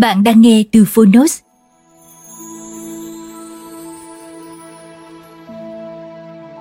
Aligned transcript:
Bạn 0.00 0.22
đang 0.22 0.40
nghe 0.40 0.64
từ 0.72 0.84
Phonos. 0.84 1.38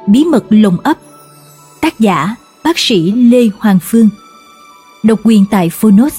Bí 0.08 0.24
mật 0.26 0.44
lồng 0.50 0.78
ấp 0.80 0.98
Tác 1.82 2.00
giả, 2.00 2.36
bác 2.64 2.80
sĩ 2.80 3.12
Lê 3.12 3.50
Hoàng 3.60 3.80
Phương 3.82 4.10
Độc 5.04 5.20
quyền 5.24 5.46
tại 5.52 5.70
Phonos 5.70 6.14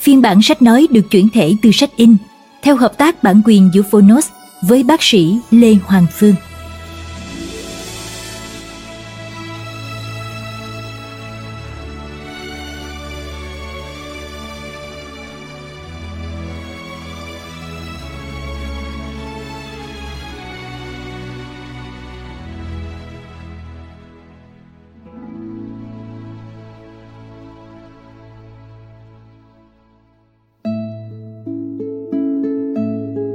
Phiên 0.00 0.22
bản 0.22 0.42
sách 0.42 0.62
nói 0.62 0.86
được 0.90 1.10
chuyển 1.10 1.28
thể 1.28 1.56
từ 1.62 1.72
sách 1.72 1.90
in, 1.96 2.16
theo 2.62 2.76
hợp 2.76 2.98
tác 2.98 3.22
bản 3.22 3.42
quyền 3.44 3.70
giữa 3.74 3.82
Phonos 3.90 4.28
với 4.62 4.82
bác 4.82 5.02
sĩ 5.02 5.38
Lê 5.50 5.74
Hoàng 5.84 6.06
Phương. 6.18 6.34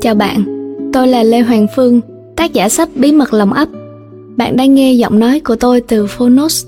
Chào 0.03 0.15
bạn, 0.15 0.43
tôi 0.93 1.07
là 1.07 1.23
Lê 1.23 1.39
Hoàng 1.41 1.67
Phương, 1.75 2.01
tác 2.35 2.53
giả 2.53 2.69
sách 2.69 2.89
Bí 2.95 3.11
mật 3.11 3.33
lòng 3.33 3.53
ấp. 3.53 3.69
Bạn 4.37 4.57
đang 4.57 4.75
nghe 4.75 4.93
giọng 4.93 5.19
nói 5.19 5.39
của 5.39 5.55
tôi 5.55 5.81
từ 5.81 6.07
Phonos. 6.07 6.65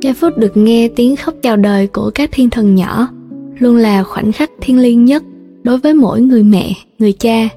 Giây 0.00 0.12
phút 0.12 0.38
được 0.38 0.56
nghe 0.56 0.88
tiếng 0.96 1.16
khóc 1.16 1.34
chào 1.42 1.56
đời 1.56 1.86
của 1.86 2.10
các 2.14 2.30
thiên 2.32 2.50
thần 2.50 2.74
nhỏ 2.74 3.08
luôn 3.58 3.76
là 3.76 4.02
khoảnh 4.02 4.32
khắc 4.32 4.50
thiêng 4.60 4.78
liêng 4.78 5.04
nhất 5.04 5.22
đối 5.62 5.78
với 5.78 5.94
mỗi 5.94 6.20
người 6.20 6.42
mẹ, 6.42 6.72
người 6.98 7.12
cha. 7.12 7.48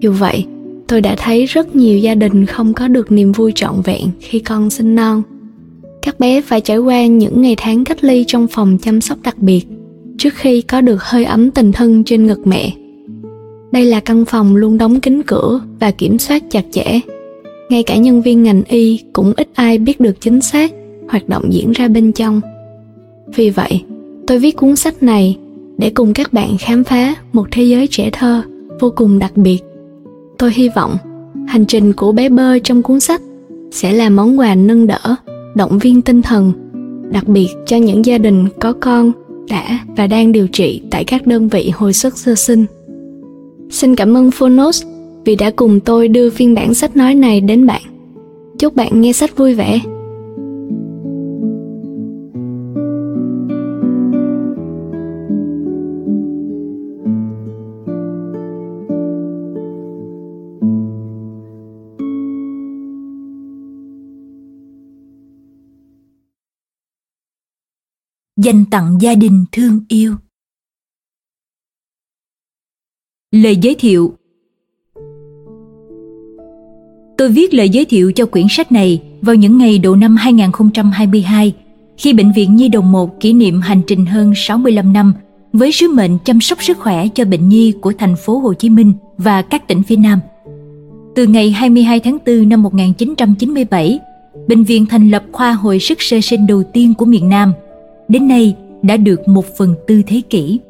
Dù 0.00 0.12
vậy, 0.12 0.44
tôi 0.88 1.00
đã 1.00 1.14
thấy 1.18 1.46
rất 1.46 1.76
nhiều 1.76 1.98
gia 1.98 2.14
đình 2.14 2.46
không 2.46 2.74
có 2.74 2.88
được 2.88 3.12
niềm 3.12 3.32
vui 3.32 3.52
trọn 3.54 3.74
vẹn 3.84 4.10
khi 4.20 4.38
con 4.38 4.70
sinh 4.70 4.94
non. 4.94 5.22
Các 6.02 6.20
bé 6.20 6.40
phải 6.40 6.60
trải 6.60 6.78
qua 6.78 7.06
những 7.06 7.42
ngày 7.42 7.54
tháng 7.58 7.84
cách 7.84 8.04
ly 8.04 8.24
trong 8.26 8.46
phòng 8.46 8.78
chăm 8.82 9.00
sóc 9.00 9.18
đặc 9.22 9.38
biệt 9.38 9.66
trước 10.18 10.34
khi 10.34 10.62
có 10.62 10.80
được 10.80 11.02
hơi 11.02 11.24
ấm 11.24 11.50
tình 11.50 11.72
thân 11.72 12.04
trên 12.04 12.26
ngực 12.26 12.46
mẹ 12.46 12.72
đây 13.74 13.84
là 13.84 14.00
căn 14.00 14.24
phòng 14.24 14.56
luôn 14.56 14.78
đóng 14.78 15.00
kín 15.00 15.22
cửa 15.22 15.60
và 15.80 15.90
kiểm 15.90 16.18
soát 16.18 16.42
chặt 16.50 16.64
chẽ. 16.70 17.00
Ngay 17.68 17.82
cả 17.82 17.96
nhân 17.96 18.22
viên 18.22 18.42
ngành 18.42 18.62
y 18.68 19.00
cũng 19.12 19.32
ít 19.36 19.48
ai 19.54 19.78
biết 19.78 20.00
được 20.00 20.20
chính 20.20 20.40
xác 20.40 20.72
hoạt 21.08 21.28
động 21.28 21.52
diễn 21.52 21.72
ra 21.72 21.88
bên 21.88 22.12
trong. 22.12 22.40
Vì 23.34 23.50
vậy, 23.50 23.82
tôi 24.26 24.38
viết 24.38 24.56
cuốn 24.56 24.76
sách 24.76 25.02
này 25.02 25.38
để 25.78 25.90
cùng 25.90 26.14
các 26.14 26.32
bạn 26.32 26.56
khám 26.58 26.84
phá 26.84 27.14
một 27.32 27.48
thế 27.50 27.62
giới 27.62 27.86
trẻ 27.90 28.10
thơ 28.12 28.42
vô 28.80 28.92
cùng 28.96 29.18
đặc 29.18 29.36
biệt. 29.36 29.58
Tôi 30.38 30.52
hy 30.52 30.68
vọng 30.76 30.96
hành 31.48 31.66
trình 31.66 31.92
của 31.92 32.12
bé 32.12 32.28
bơ 32.28 32.58
trong 32.58 32.82
cuốn 32.82 33.00
sách 33.00 33.22
sẽ 33.70 33.92
là 33.92 34.10
món 34.10 34.38
quà 34.38 34.54
nâng 34.54 34.86
đỡ 34.86 35.16
động 35.54 35.78
viên 35.78 36.02
tinh 36.02 36.22
thần, 36.22 36.52
đặc 37.10 37.28
biệt 37.28 37.48
cho 37.66 37.76
những 37.76 38.04
gia 38.04 38.18
đình 38.18 38.48
có 38.60 38.72
con 38.72 39.12
đã 39.48 39.78
và 39.96 40.06
đang 40.06 40.32
điều 40.32 40.48
trị 40.48 40.82
tại 40.90 41.04
các 41.04 41.26
đơn 41.26 41.48
vị 41.48 41.70
hồi 41.74 41.92
sức 41.92 42.18
sơ 42.18 42.34
sinh. 42.34 42.66
Xin 43.70 43.96
cảm 43.96 44.16
ơn 44.16 44.30
Phonos 44.30 44.84
vì 45.24 45.36
đã 45.36 45.50
cùng 45.56 45.80
tôi 45.80 46.08
đưa 46.08 46.30
phiên 46.30 46.54
bản 46.54 46.74
sách 46.74 46.96
nói 46.96 47.14
này 47.14 47.40
đến 47.40 47.66
bạn. 47.66 47.82
Chúc 48.58 48.76
bạn 48.76 49.00
nghe 49.00 49.12
sách 49.12 49.36
vui 49.36 49.54
vẻ. 49.54 49.80
Dành 68.36 68.64
tặng 68.70 68.96
gia 69.00 69.14
đình 69.14 69.44
thương 69.52 69.80
yêu 69.88 70.14
Lời 73.34 73.56
giới 73.56 73.74
thiệu 73.74 74.12
Tôi 77.18 77.28
viết 77.28 77.54
lời 77.54 77.68
giới 77.68 77.84
thiệu 77.84 78.12
cho 78.12 78.26
quyển 78.26 78.46
sách 78.50 78.72
này 78.72 79.02
vào 79.22 79.34
những 79.34 79.58
ngày 79.58 79.78
đầu 79.78 79.96
năm 79.96 80.16
2022 80.16 81.54
khi 81.96 82.12
Bệnh 82.12 82.32
viện 82.32 82.56
Nhi 82.56 82.68
Đồng 82.68 82.92
1 82.92 83.20
kỷ 83.20 83.32
niệm 83.32 83.60
hành 83.60 83.80
trình 83.86 84.06
hơn 84.06 84.32
65 84.36 84.92
năm 84.92 85.12
với 85.52 85.72
sứ 85.72 85.88
mệnh 85.88 86.18
chăm 86.24 86.40
sóc 86.40 86.62
sức 86.62 86.78
khỏe 86.78 87.08
cho 87.14 87.24
bệnh 87.24 87.48
nhi 87.48 87.72
của 87.80 87.92
thành 87.98 88.16
phố 88.16 88.38
Hồ 88.38 88.54
Chí 88.54 88.70
Minh 88.70 88.92
và 89.18 89.42
các 89.42 89.68
tỉnh 89.68 89.82
phía 89.82 89.96
Nam. 89.96 90.20
Từ 91.14 91.26
ngày 91.26 91.50
22 91.50 92.00
tháng 92.00 92.18
4 92.26 92.48
năm 92.48 92.62
1997, 92.62 93.98
bệnh 94.48 94.64
viện 94.64 94.86
thành 94.86 95.10
lập 95.10 95.24
khoa 95.32 95.52
hồi 95.52 95.78
sức 95.78 96.02
sơ 96.02 96.20
sinh 96.20 96.46
đầu 96.46 96.62
tiên 96.62 96.94
của 96.94 97.06
miền 97.06 97.28
Nam. 97.28 97.52
Đến 98.08 98.28
nay 98.28 98.56
đã 98.82 98.96
được 98.96 99.28
một 99.28 99.44
phần 99.58 99.74
tư 99.86 100.02
thế 100.06 100.22
kỷ. 100.30 100.60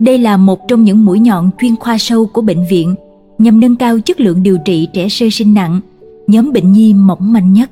Đây 0.00 0.18
là 0.18 0.36
một 0.36 0.68
trong 0.68 0.84
những 0.84 1.04
mũi 1.04 1.20
nhọn 1.20 1.50
chuyên 1.60 1.76
khoa 1.76 1.98
sâu 1.98 2.26
của 2.26 2.42
bệnh 2.42 2.64
viện 2.70 2.94
nhằm 3.38 3.60
nâng 3.60 3.76
cao 3.76 4.00
chất 4.00 4.20
lượng 4.20 4.42
điều 4.42 4.58
trị 4.64 4.88
trẻ 4.92 5.08
sơ 5.08 5.26
sinh 5.32 5.54
nặng, 5.54 5.80
nhóm 6.26 6.52
bệnh 6.52 6.72
nhi 6.72 6.94
mỏng 6.94 7.32
manh 7.32 7.52
nhất. 7.52 7.70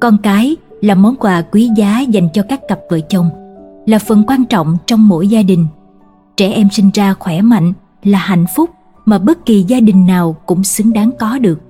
Con 0.00 0.18
cái 0.22 0.56
là 0.80 0.94
món 0.94 1.16
quà 1.16 1.42
quý 1.42 1.68
giá 1.76 2.00
dành 2.00 2.28
cho 2.32 2.42
các 2.48 2.60
cặp 2.68 2.80
vợ 2.90 3.00
chồng, 3.00 3.30
là 3.86 3.98
phần 3.98 4.24
quan 4.26 4.44
trọng 4.44 4.76
trong 4.86 5.08
mỗi 5.08 5.28
gia 5.28 5.42
đình. 5.42 5.66
Trẻ 6.36 6.50
em 6.50 6.70
sinh 6.70 6.90
ra 6.94 7.14
khỏe 7.14 7.40
mạnh 7.40 7.72
là 8.04 8.18
hạnh 8.18 8.44
phúc 8.56 8.70
mà 9.04 9.18
bất 9.18 9.46
kỳ 9.46 9.62
gia 9.62 9.80
đình 9.80 10.06
nào 10.06 10.36
cũng 10.46 10.64
xứng 10.64 10.92
đáng 10.92 11.10
có 11.18 11.38
được. 11.38 11.60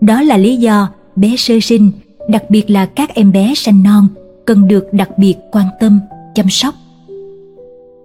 Đó 0.00 0.22
là 0.22 0.36
lý 0.36 0.56
do 0.56 0.88
bé 1.16 1.36
sơ 1.36 1.54
sinh, 1.62 1.90
đặc 2.28 2.42
biệt 2.48 2.70
là 2.70 2.86
các 2.86 3.14
em 3.14 3.32
bé 3.32 3.54
sanh 3.56 3.82
non, 3.82 4.06
cần 4.44 4.68
được 4.68 4.92
đặc 4.92 5.18
biệt 5.18 5.34
quan 5.52 5.66
tâm, 5.80 6.00
chăm 6.34 6.46
sóc 6.48 6.74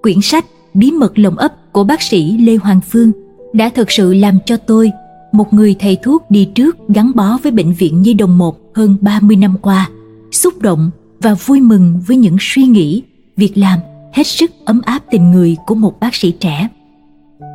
quyển 0.01 0.21
sách 0.21 0.45
Bí 0.74 0.92
mật 0.92 1.19
lồng 1.19 1.38
ấp 1.38 1.74
của 1.74 1.83
bác 1.83 2.01
sĩ 2.01 2.38
Lê 2.38 2.56
Hoàng 2.56 2.81
Phương 2.89 3.12
đã 3.53 3.69
thực 3.69 3.92
sự 3.92 4.13
làm 4.13 4.39
cho 4.45 4.57
tôi, 4.57 4.92
một 5.31 5.53
người 5.53 5.75
thầy 5.80 5.98
thuốc 6.03 6.31
đi 6.31 6.45
trước 6.45 6.77
gắn 6.88 7.12
bó 7.15 7.38
với 7.44 7.51
bệnh 7.51 7.74
viện 7.74 8.01
Nhi 8.01 8.13
đồng 8.13 8.38
1 8.38 8.57
hơn 8.74 8.98
30 9.01 9.36
năm 9.36 9.56
qua, 9.62 9.89
xúc 10.31 10.62
động 10.62 10.92
và 11.19 11.33
vui 11.33 11.62
mừng 11.62 12.01
với 12.07 12.18
những 12.18 12.38
suy 12.39 12.63
nghĩ, 12.63 13.03
việc 13.38 13.57
làm 13.57 13.80
hết 14.13 14.27
sức 14.27 14.51
ấm 14.65 14.81
áp 14.86 15.00
tình 15.12 15.31
người 15.31 15.57
của 15.65 15.75
một 15.75 16.00
bác 16.00 16.15
sĩ 16.15 16.31
trẻ. 16.31 16.68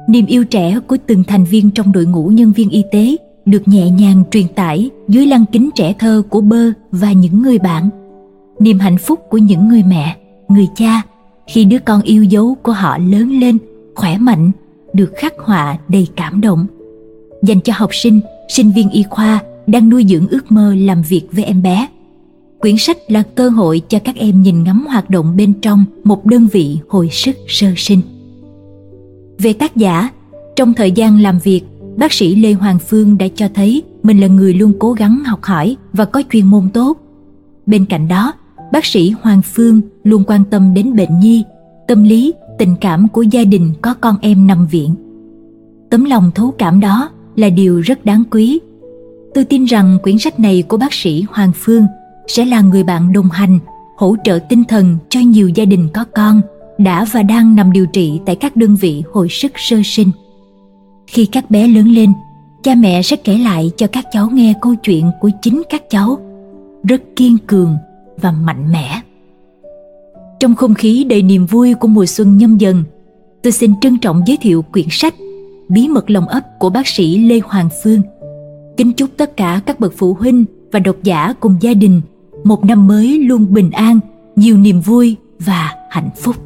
Niềm 0.09 0.27
yêu 0.27 0.45
trẻ 0.45 0.81
của 0.87 0.97
từng 1.07 1.25
thành 1.25 1.45
viên 1.45 1.71
trong 1.71 1.93
đội 1.93 2.07
ngũ 2.07 2.29
nhân 2.29 2.53
viên 2.53 2.71
y 2.71 2.85
tế 2.93 3.17
được 3.45 3.69
nhẹ 3.69 3.91
nhàng 3.91 4.23
truyền 4.31 4.49
tải 4.49 4.91
dưới 5.09 5.27
lăng 5.27 5.45
kính 5.53 5.71
trẻ 5.75 5.95
thơ 5.99 6.23
của 6.29 6.41
bơ 6.41 6.71
và 6.93 7.13
những 7.13 7.43
người 7.43 7.59
bạn. 7.59 7.89
Niềm 8.59 8.79
hạnh 8.79 8.99
phúc 8.99 9.21
của 9.31 9.39
những 9.39 9.69
người 9.69 9.83
mẹ, 9.83 10.17
người 10.49 10.67
cha 10.77 11.03
khi 11.47 11.65
đứa 11.65 11.79
con 11.79 12.03
yêu 12.03 12.25
dấu 12.25 12.57
của 12.63 12.73
họ 12.73 12.99
lớn 12.99 13.41
lên, 13.41 13.59
khỏe 13.95 14.19
mạnh, 14.19 14.51
được 14.93 15.13
khắc 15.17 15.35
họa 15.39 15.79
đầy 15.89 16.09
cảm 16.17 16.41
động. 16.41 16.67
Dành 17.43 17.61
cho 17.61 17.73
học 17.77 17.91
sinh 17.95 18.21
sinh 18.49 18.73
viên 18.77 18.91
y 18.91 19.03
khoa 19.11 19.41
đang 19.67 19.89
nuôi 19.89 20.05
dưỡng 20.09 20.29
ước 20.29 20.53
mơ 20.53 20.75
làm 20.75 21.03
việc 21.03 21.23
với 21.33 21.45
em 21.45 21.63
bé. 21.63 21.87
Quyển 22.59 22.77
sách 22.79 22.97
là 23.09 23.23
cơ 23.23 23.49
hội 23.49 23.83
cho 23.89 23.99
các 23.99 24.17
em 24.17 24.43
nhìn 24.43 24.65
ngắm 24.65 24.87
hoạt 24.89 25.11
động 25.11 25.37
bên 25.37 25.53
trong 25.53 25.85
một 26.05 26.27
đơn 26.27 26.49
vị 26.53 26.79
hồi 26.89 27.09
sức 27.13 27.37
sơ 27.49 27.67
sinh. 27.77 28.01
Về 29.39 29.53
tác 29.53 29.77
giả, 29.77 30.11
trong 30.57 30.75
thời 30.75 30.93
gian 30.93 31.21
làm 31.21 31.39
việc, 31.39 31.63
bác 31.97 32.13
sĩ 32.13 32.35
lê 32.35 32.53
hoàng 32.53 32.79
phương 32.79 33.19
đã 33.19 33.27
cho 33.35 33.49
thấy 33.55 33.83
mình 34.03 34.21
là 34.21 34.27
người 34.27 34.55
luôn 34.55 34.73
cố 34.79 34.93
gắng 34.93 35.23
học 35.25 35.43
hỏi 35.43 35.77
và 35.93 36.05
có 36.05 36.23
chuyên 36.33 36.47
môn 36.47 36.69
tốt. 36.75 36.97
Bên 37.67 37.87
cạnh 37.87 38.09
đó 38.09 38.33
bác 38.77 38.85
sĩ 38.85 39.15
hoàng 39.23 39.43
phương 39.43 39.81
luôn 40.05 40.25
quan 40.27 40.45
tâm 40.45 40.75
đến 40.75 40.97
bệnh 40.97 41.21
nhi, 41.21 41.45
tâm 41.89 42.05
lý, 42.05 42.35
tình 42.59 42.75
cảm 42.81 43.09
của 43.09 43.23
gia 43.23 43.45
đình 43.45 43.73
có 43.83 43.95
con 44.01 44.17
em 44.21 44.47
nằm 44.47 44.67
viện. 44.67 44.95
Tấm 45.91 46.05
lòng 46.05 46.31
thấu 46.35 46.55
cảm 46.59 46.81
đó 46.81 47.11
là 47.37 47.49
điều 47.49 47.81
rất 47.81 48.05
đáng 48.05 48.23
quý. 48.31 48.61
Tôi 49.35 49.45
tin 49.45 49.65
rằng 49.65 49.99
quyển 50.03 50.19
sách 50.19 50.41
này 50.41 50.63
của 50.69 50.77
bác 50.77 50.93
sĩ 50.93 51.25
hoàng 51.29 51.53
phương 51.55 51.87
sẽ 52.27 52.45
là 52.45 52.61
người 52.61 52.85
bạn 52.85 53.13
đồng 53.13 53.31
hành, 53.31 53.59
hỗ 53.97 54.17
trợ 54.25 54.39
tinh 54.49 54.65
thần 54.65 54.97
cho 55.09 55.21
nhiều 55.21 55.49
gia 55.49 55.65
đình 55.65 55.89
có 55.95 56.05
con, 56.15 56.41
đã 56.79 57.07
và 57.13 57.23
đang 57.23 57.57
nằm 57.57 57.73
điều 57.73 57.87
trị 57.87 58.21
tại 58.27 58.37
các 58.37 58.57
đơn 58.57 58.77
vị 58.77 59.03
hồi 59.13 59.29
sức 59.31 59.53
sơ 59.57 59.77
sinh. 59.85 60.11
Khi 61.07 61.27
các 61.27 61.51
bé 61.51 61.69
lớn 61.69 61.89
lên, 61.89 62.13
cha 62.63 62.75
mẹ 62.75 63.03
sẽ 63.03 63.17
kể 63.17 63.39
lại 63.39 63.71
cho 63.77 63.87
các 63.87 64.05
cháu 64.13 64.31
nghe 64.31 64.55
câu 64.61 64.75
chuyện 64.75 65.11
của 65.21 65.31
chính 65.43 65.63
các 65.71 65.91
cháu, 65.91 66.19
rất 66.85 67.03
kiên 67.17 67.39
cường 67.47 67.77
và 68.21 68.33
mạnh 68.33 68.73
mẽ. 68.73 69.01
Trong 70.41 70.55
không 70.55 70.75
khí 70.75 71.05
đầy 71.05 71.23
niềm 71.23 71.47
vui 71.47 71.75
của 71.75 71.89
mùa 71.89 72.07
xuân 72.07 72.37
nhâm 72.37 72.59
dần, 72.59 72.85
tôi 73.43 73.53
xin 73.53 73.73
trân 73.81 73.99
trọng 73.99 74.23
giới 74.27 74.37
thiệu 74.37 74.63
quyển 74.63 74.87
sách 74.91 75.15
bí 75.69 75.89
mật 75.89 76.11
lòng 76.11 76.29
ấp 76.29 76.41
của 76.59 76.71
bác 76.71 76.87
sĩ 76.87 77.19
lê 77.19 77.41
hoàng 77.45 77.69
phương. 77.83 78.01
Kính 78.77 78.93
chúc 78.93 79.11
tất 79.17 79.37
cả 79.37 79.61
các 79.67 79.81
bậc 79.81 79.93
phụ 79.97 80.15
huynh 80.15 80.45
và 80.73 80.79
độc 80.79 80.97
giả 81.03 81.35
cùng 81.41 81.57
gia 81.61 81.75
đình 81.75 82.01
một 82.45 82.65
năm 82.65 82.87
mới 82.87 83.19
luôn 83.19 83.47
bình 83.51 83.71
an, 83.71 84.01
nhiều 84.37 84.59
niềm 84.59 84.81
vui 84.81 85.17
và 85.39 85.75
hạnh 85.91 86.11
phúc. 86.17 86.37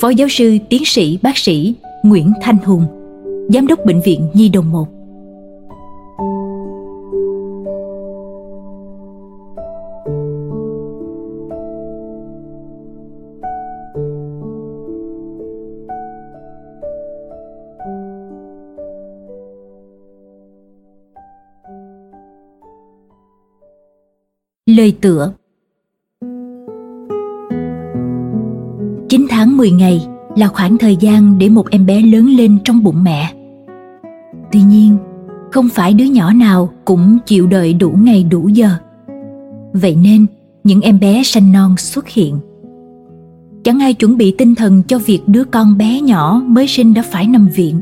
Phó 0.00 0.08
giáo 0.08 0.28
sư 0.30 0.58
tiến 0.68 0.82
sĩ 0.84 1.18
bác 1.22 1.38
sĩ 1.38 1.74
nguyễn 2.02 2.32
thanh 2.42 2.58
hùng, 2.58 2.86
giám 3.48 3.66
đốc 3.66 3.78
bệnh 3.86 4.00
viện 4.00 4.28
nhi 4.34 4.48
đồng 4.48 4.72
1 4.72 4.88
nơi 24.80 24.96
tựa 25.00 25.32
9 29.08 29.26
tháng 29.30 29.56
10 29.56 29.70
ngày 29.70 30.06
là 30.36 30.48
khoảng 30.48 30.78
thời 30.78 30.96
gian 30.96 31.38
để 31.38 31.48
một 31.48 31.70
em 31.70 31.86
bé 31.86 32.02
lớn 32.02 32.26
lên 32.26 32.58
trong 32.64 32.82
bụng 32.82 33.04
mẹ. 33.04 33.32
Tuy 34.52 34.62
nhiên, 34.62 34.96
không 35.52 35.68
phải 35.68 35.94
đứa 35.94 36.04
nhỏ 36.04 36.32
nào 36.32 36.70
cũng 36.84 37.18
chịu 37.26 37.46
đợi 37.46 37.72
đủ 37.72 37.90
ngày 37.90 38.24
đủ 38.24 38.48
giờ. 38.48 38.70
Vậy 39.72 39.96
nên, 39.96 40.26
những 40.64 40.80
em 40.80 41.00
bé 41.00 41.22
sanh 41.24 41.52
non 41.52 41.76
xuất 41.76 42.08
hiện. 42.08 42.38
Chẳng 43.64 43.80
ai 43.80 43.94
chuẩn 43.94 44.16
bị 44.16 44.34
tinh 44.38 44.54
thần 44.54 44.82
cho 44.82 44.98
việc 44.98 45.20
đứa 45.26 45.44
con 45.44 45.78
bé 45.78 46.00
nhỏ 46.00 46.42
mới 46.46 46.66
sinh 46.66 46.94
đã 46.94 47.02
phải 47.10 47.26
nằm 47.26 47.48
viện. 47.54 47.80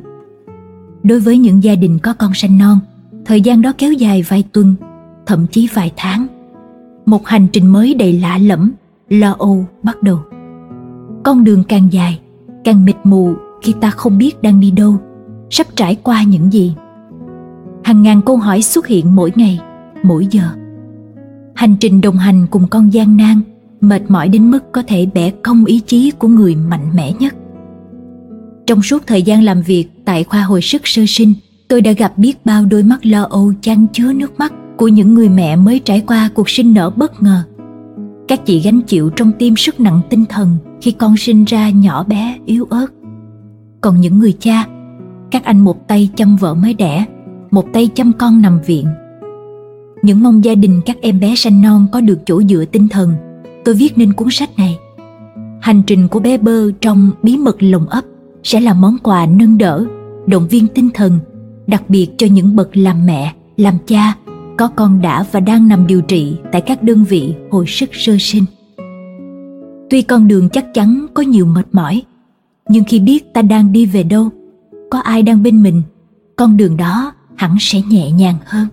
Đối 1.03 1.21
với 1.21 1.39
những 1.39 1.63
gia 1.63 1.75
đình 1.75 1.99
có 1.99 2.15
con 2.15 2.35
sanh 2.35 2.59
non, 2.59 2.79
thời 3.25 3.41
gian 3.41 3.63
đó 3.63 3.73
kéo 3.79 3.93
dài 3.93 4.25
vài 4.29 4.45
tuần, 4.53 4.75
thậm 5.27 5.47
chí 5.47 5.69
vài 5.75 5.93
tháng 5.97 6.27
một 7.09 7.27
hành 7.27 7.47
trình 7.53 7.67
mới 7.67 7.95
đầy 7.95 8.13
lạ 8.13 8.39
lẫm, 8.39 8.73
lo 9.09 9.35
âu 9.39 9.67
bắt 9.83 10.03
đầu. 10.03 10.19
Con 11.25 11.45
đường 11.45 11.65
càng 11.65 11.89
dài, 11.93 12.21
càng 12.65 12.85
mịt 12.85 12.97
mù 13.05 13.35
khi 13.63 13.75
ta 13.81 13.91
không 13.91 14.19
biết 14.19 14.43
đang 14.43 14.61
đi 14.61 14.71
đâu, 14.71 14.97
sắp 15.51 15.67
trải 15.77 15.97
qua 16.03 16.23
những 16.23 16.53
gì. 16.53 16.75
Hàng 17.85 18.03
ngàn 18.03 18.23
câu 18.23 18.37
hỏi 18.37 18.63
xuất 18.63 18.87
hiện 18.87 19.17
mỗi 19.17 19.33
ngày, 19.35 19.61
mỗi 20.03 20.27
giờ. 20.31 20.43
Hành 21.55 21.77
trình 21.81 22.01
đồng 22.01 22.17
hành 22.17 22.47
cùng 22.51 22.69
con 22.69 22.93
gian 22.93 23.17
nan, 23.17 23.41
mệt 23.81 24.03
mỏi 24.09 24.29
đến 24.29 24.51
mức 24.51 24.73
có 24.73 24.83
thể 24.87 25.07
bẻ 25.15 25.31
cong 25.31 25.65
ý 25.65 25.81
chí 25.81 26.11
của 26.11 26.29
người 26.29 26.57
mạnh 26.57 26.91
mẽ 26.95 27.13
nhất. 27.21 27.35
Trong 28.67 28.83
suốt 28.83 29.07
thời 29.07 29.23
gian 29.23 29.43
làm 29.43 29.63
việc 29.63 29.89
tại 30.05 30.25
khoa 30.25 30.43
hồi 30.43 30.63
sức 30.63 30.83
sơ 30.85 31.03
sinh, 31.09 31.35
tôi 31.69 31.81
đã 31.81 31.93
gặp 31.93 32.19
biết 32.19 32.47
bao 32.47 32.65
đôi 32.65 32.83
mắt 32.83 33.07
lo 33.07 33.23
âu 33.23 33.53
chan 33.61 33.87
chứa 33.93 34.13
nước 34.13 34.39
mắt 34.39 34.53
của 34.79 34.89
những 34.89 35.15
người 35.15 35.29
mẹ 35.29 35.57
mới 35.57 35.81
trải 35.85 36.01
qua 36.07 36.31
cuộc 36.35 36.51
sinh 36.51 36.75
nở 36.75 36.91
bất 36.91 37.23
ngờ. 37.23 37.43
Các 38.29 38.47
chị 38.47 38.61
gánh 38.61 38.81
chịu 38.81 39.11
trong 39.11 39.33
tim 39.39 39.57
sức 39.57 39.81
nặng 39.81 40.01
tinh 40.11 40.25
thần 40.29 40.57
khi 40.81 40.93
con 40.93 41.17
sinh 41.17 41.45
ra 41.45 41.71
nhỏ 41.71 42.05
bé, 42.05 42.39
yếu 42.47 42.67
ớt. 42.71 42.87
Còn 43.81 44.01
những 44.01 44.19
người 44.19 44.37
cha, 44.41 44.67
các 45.31 45.45
anh 45.45 45.61
một 45.61 45.89
tay 45.89 46.11
chăm 46.17 46.37
vợ 46.37 46.55
mới 46.55 46.75
đẻ, 46.75 47.05
một 47.51 47.65
tay 47.73 47.89
chăm 47.95 48.13
con 48.13 48.43
nằm 48.43 48.61
viện. 48.67 48.87
Những 50.03 50.23
mong 50.23 50.45
gia 50.45 50.55
đình 50.55 50.81
các 50.87 50.97
em 51.01 51.21
bé 51.21 51.35
sanh 51.35 51.63
non 51.63 51.87
có 51.93 52.01
được 52.01 52.19
chỗ 52.27 52.43
dựa 52.43 52.65
tinh 52.65 52.89
thần. 52.89 53.13
Tôi 53.65 53.75
viết 53.75 53.99
nên 53.99 54.13
cuốn 54.13 54.29
sách 54.31 54.51
này. 54.59 54.79
Hành 55.61 55.83
trình 55.87 56.09
của 56.09 56.21
bé 56.21 56.39
bơ 56.39 56.73
trong 56.81 57.11
bí 57.23 57.37
mật 57.37 57.63
lồng 57.63 57.89
ấp 57.89 58.05
sẽ 58.43 58.61
là 58.61 58.75
món 58.75 58.97
quà 59.03 59.27
nâng 59.27 59.59
đỡ, 59.59 59.87
động 60.27 60.49
viên 60.49 60.67
tinh 60.67 60.91
thần, 60.95 61.19
đặc 61.67 61.83
biệt 61.89 62.09
cho 62.19 62.27
những 62.27 62.57
bậc 62.57 62.77
làm 62.77 63.07
mẹ, 63.07 63.33
làm 63.57 63.75
cha 63.87 64.15
có 64.59 64.69
con 64.69 65.01
đã 65.01 65.25
và 65.33 65.41
đang 65.41 65.69
nằm 65.69 65.87
điều 65.87 66.01
trị 66.01 66.37
tại 66.53 66.61
các 66.61 66.83
đơn 66.83 67.05
vị 67.05 67.35
hồi 67.51 67.67
sức 67.67 67.91
sơ 67.93 68.17
sinh. 68.21 68.45
Tuy 69.91 70.03
con 70.03 70.29
đường 70.29 70.49
chắc 70.49 70.75
chắn 70.75 71.07
có 71.15 71.23
nhiều 71.23 71.47
mệt 71.47 71.67
mỏi, 71.73 72.03
nhưng 72.69 72.85
khi 72.85 73.01
biết 73.01 73.35
ta 73.35 73.43
đang 73.43 73.73
đi 73.73 73.87
về 73.87 74.03
đâu, 74.03 74.29
có 74.91 74.99
ai 74.99 75.23
đang 75.23 75.43
bên 75.43 75.63
mình, 75.63 75.83
con 76.37 76.57
đường 76.57 76.77
đó 76.77 77.13
hẳn 77.37 77.57
sẽ 77.61 77.83
nhẹ 77.83 78.11
nhàng 78.11 78.37
hơn. 78.45 78.67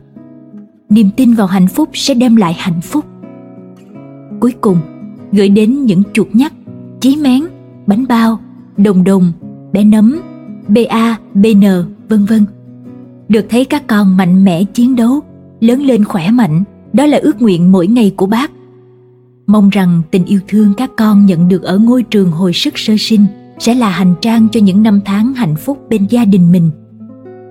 Niềm 0.90 1.10
tin 1.18 1.34
vào 1.34 1.48
hạnh 1.48 1.68
phúc 1.68 1.90
sẽ 1.94 2.14
đem 2.14 2.36
lại 2.36 2.54
hạnh 2.58 2.82
phúc. 2.82 3.06
Cuối 4.40 4.54
cùng, 4.62 4.78
gửi 5.32 5.50
đến 5.50 5.86
những 5.86 6.04
chuột 6.14 6.28
nhắt, 6.34 6.54
chí 7.00 7.18
mén, 7.18 7.44
bánh 7.88 8.06
bao, 8.10 8.40
đồng 8.78 9.04
đồng, 9.04 9.32
bé 9.74 9.84
nấm, 9.84 10.22
BA, 10.68 11.18
BN, 11.34 11.64
vân 12.10 12.26
vân. 12.26 12.46
Được 13.30 13.46
thấy 13.50 13.66
các 13.66 13.88
con 13.88 14.18
mạnh 14.18 14.44
mẽ 14.44 14.64
chiến 14.64 14.96
đấu 14.96 15.22
lớn 15.60 15.82
lên 15.82 16.04
khỏe 16.04 16.32
mạnh, 16.32 16.64
đó 16.94 17.06
là 17.06 17.18
ước 17.18 17.42
nguyện 17.42 17.72
mỗi 17.72 17.88
ngày 17.88 18.14
của 18.18 18.26
bác. 18.26 18.52
Mong 19.48 19.70
rằng 19.70 20.02
tình 20.12 20.26
yêu 20.26 20.40
thương 20.48 20.74
các 20.78 20.92
con 20.98 21.26
nhận 21.26 21.48
được 21.48 21.64
ở 21.64 21.78
ngôi 21.78 22.04
trường 22.04 22.32
hồi 22.32 22.54
sức 22.54 22.78
sơ 22.78 22.94
sinh 23.00 23.26
sẽ 23.60 23.76
là 23.76 23.90
hành 23.90 24.16
trang 24.22 24.48
cho 24.52 24.60
những 24.60 24.84
năm 24.84 25.00
tháng 25.06 25.34
hạnh 25.34 25.56
phúc 25.56 25.80
bên 25.90 26.06
gia 26.10 26.26
đình 26.26 26.52
mình. 26.52 26.70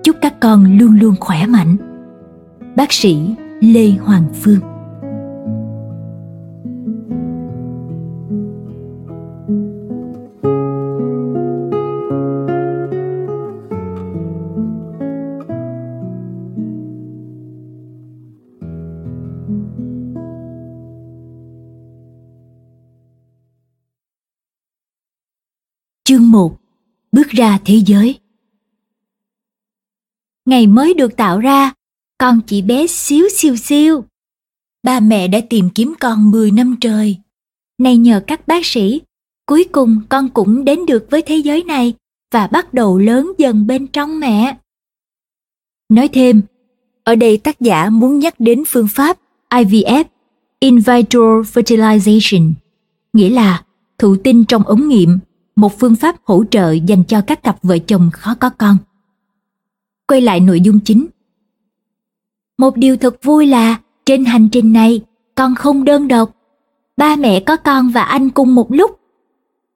Chúc 0.03 0.15
các 0.21 0.39
con 0.39 0.77
luôn 0.77 0.99
luôn 0.99 1.15
khỏe 1.19 1.47
mạnh. 1.47 1.75
Bác 2.75 2.93
sĩ 2.93 3.17
lê 3.61 3.89
hoàng 3.89 4.25
phương 4.41 4.59
Chương 26.15 26.31
1 26.31 26.57
Bước 27.11 27.27
ra 27.27 27.59
thế 27.65 27.81
giới 27.85 28.19
Ngày 30.45 30.67
mới 30.67 30.93
được 30.93 31.17
tạo 31.17 31.39
ra, 31.39 31.73
con 32.17 32.41
chỉ 32.47 32.61
bé 32.61 32.87
xíu 32.87 33.27
xiu 33.33 33.55
xiu. 33.55 34.03
Ba 34.83 34.99
mẹ 34.99 35.27
đã 35.27 35.39
tìm 35.49 35.69
kiếm 35.75 35.93
con 35.99 36.31
10 36.31 36.51
năm 36.51 36.75
trời. 36.81 37.17
Nay 37.77 37.97
nhờ 37.97 38.21
các 38.27 38.47
bác 38.47 38.65
sĩ, 38.65 39.01
cuối 39.45 39.63
cùng 39.71 40.01
con 40.09 40.29
cũng 40.29 40.65
đến 40.65 40.85
được 40.85 41.07
với 41.09 41.21
thế 41.21 41.35
giới 41.35 41.63
này 41.63 41.93
và 42.31 42.47
bắt 42.47 42.73
đầu 42.73 42.97
lớn 42.97 43.31
dần 43.37 43.67
bên 43.67 43.87
trong 43.87 44.19
mẹ. 44.19 44.57
Nói 45.89 46.07
thêm, 46.07 46.41
ở 47.03 47.15
đây 47.15 47.37
tác 47.37 47.59
giả 47.59 47.89
muốn 47.89 48.19
nhắc 48.19 48.35
đến 48.39 48.63
phương 48.67 48.87
pháp 48.87 49.17
IVF, 49.49 50.03
In 50.59 50.75
vitro 50.75 51.41
fertilization, 51.41 52.53
nghĩa 53.13 53.29
là 53.29 53.63
thụ 53.97 54.15
tinh 54.23 54.45
trong 54.45 54.63
ống 54.63 54.87
nghiệm 54.87 55.19
một 55.55 55.79
phương 55.79 55.95
pháp 55.95 56.15
hỗ 56.23 56.43
trợ 56.51 56.71
dành 56.71 57.03
cho 57.03 57.21
các 57.21 57.43
cặp 57.43 57.57
vợ 57.63 57.77
chồng 57.77 58.09
khó 58.13 58.35
có 58.39 58.49
con. 58.49 58.77
Quay 60.07 60.21
lại 60.21 60.39
nội 60.39 60.61
dung 60.61 60.79
chính. 60.79 61.07
Một 62.57 62.77
điều 62.77 62.97
thật 62.97 63.23
vui 63.23 63.45
là 63.45 63.79
trên 64.05 64.25
hành 64.25 64.49
trình 64.51 64.73
này 64.73 65.01
con 65.35 65.55
không 65.55 65.83
đơn 65.83 66.07
độc. 66.07 66.31
Ba 66.97 67.15
mẹ 67.15 67.39
có 67.39 67.55
con 67.55 67.89
và 67.89 68.01
anh 68.01 68.29
cùng 68.29 68.55
một 68.55 68.71
lúc. 68.71 68.99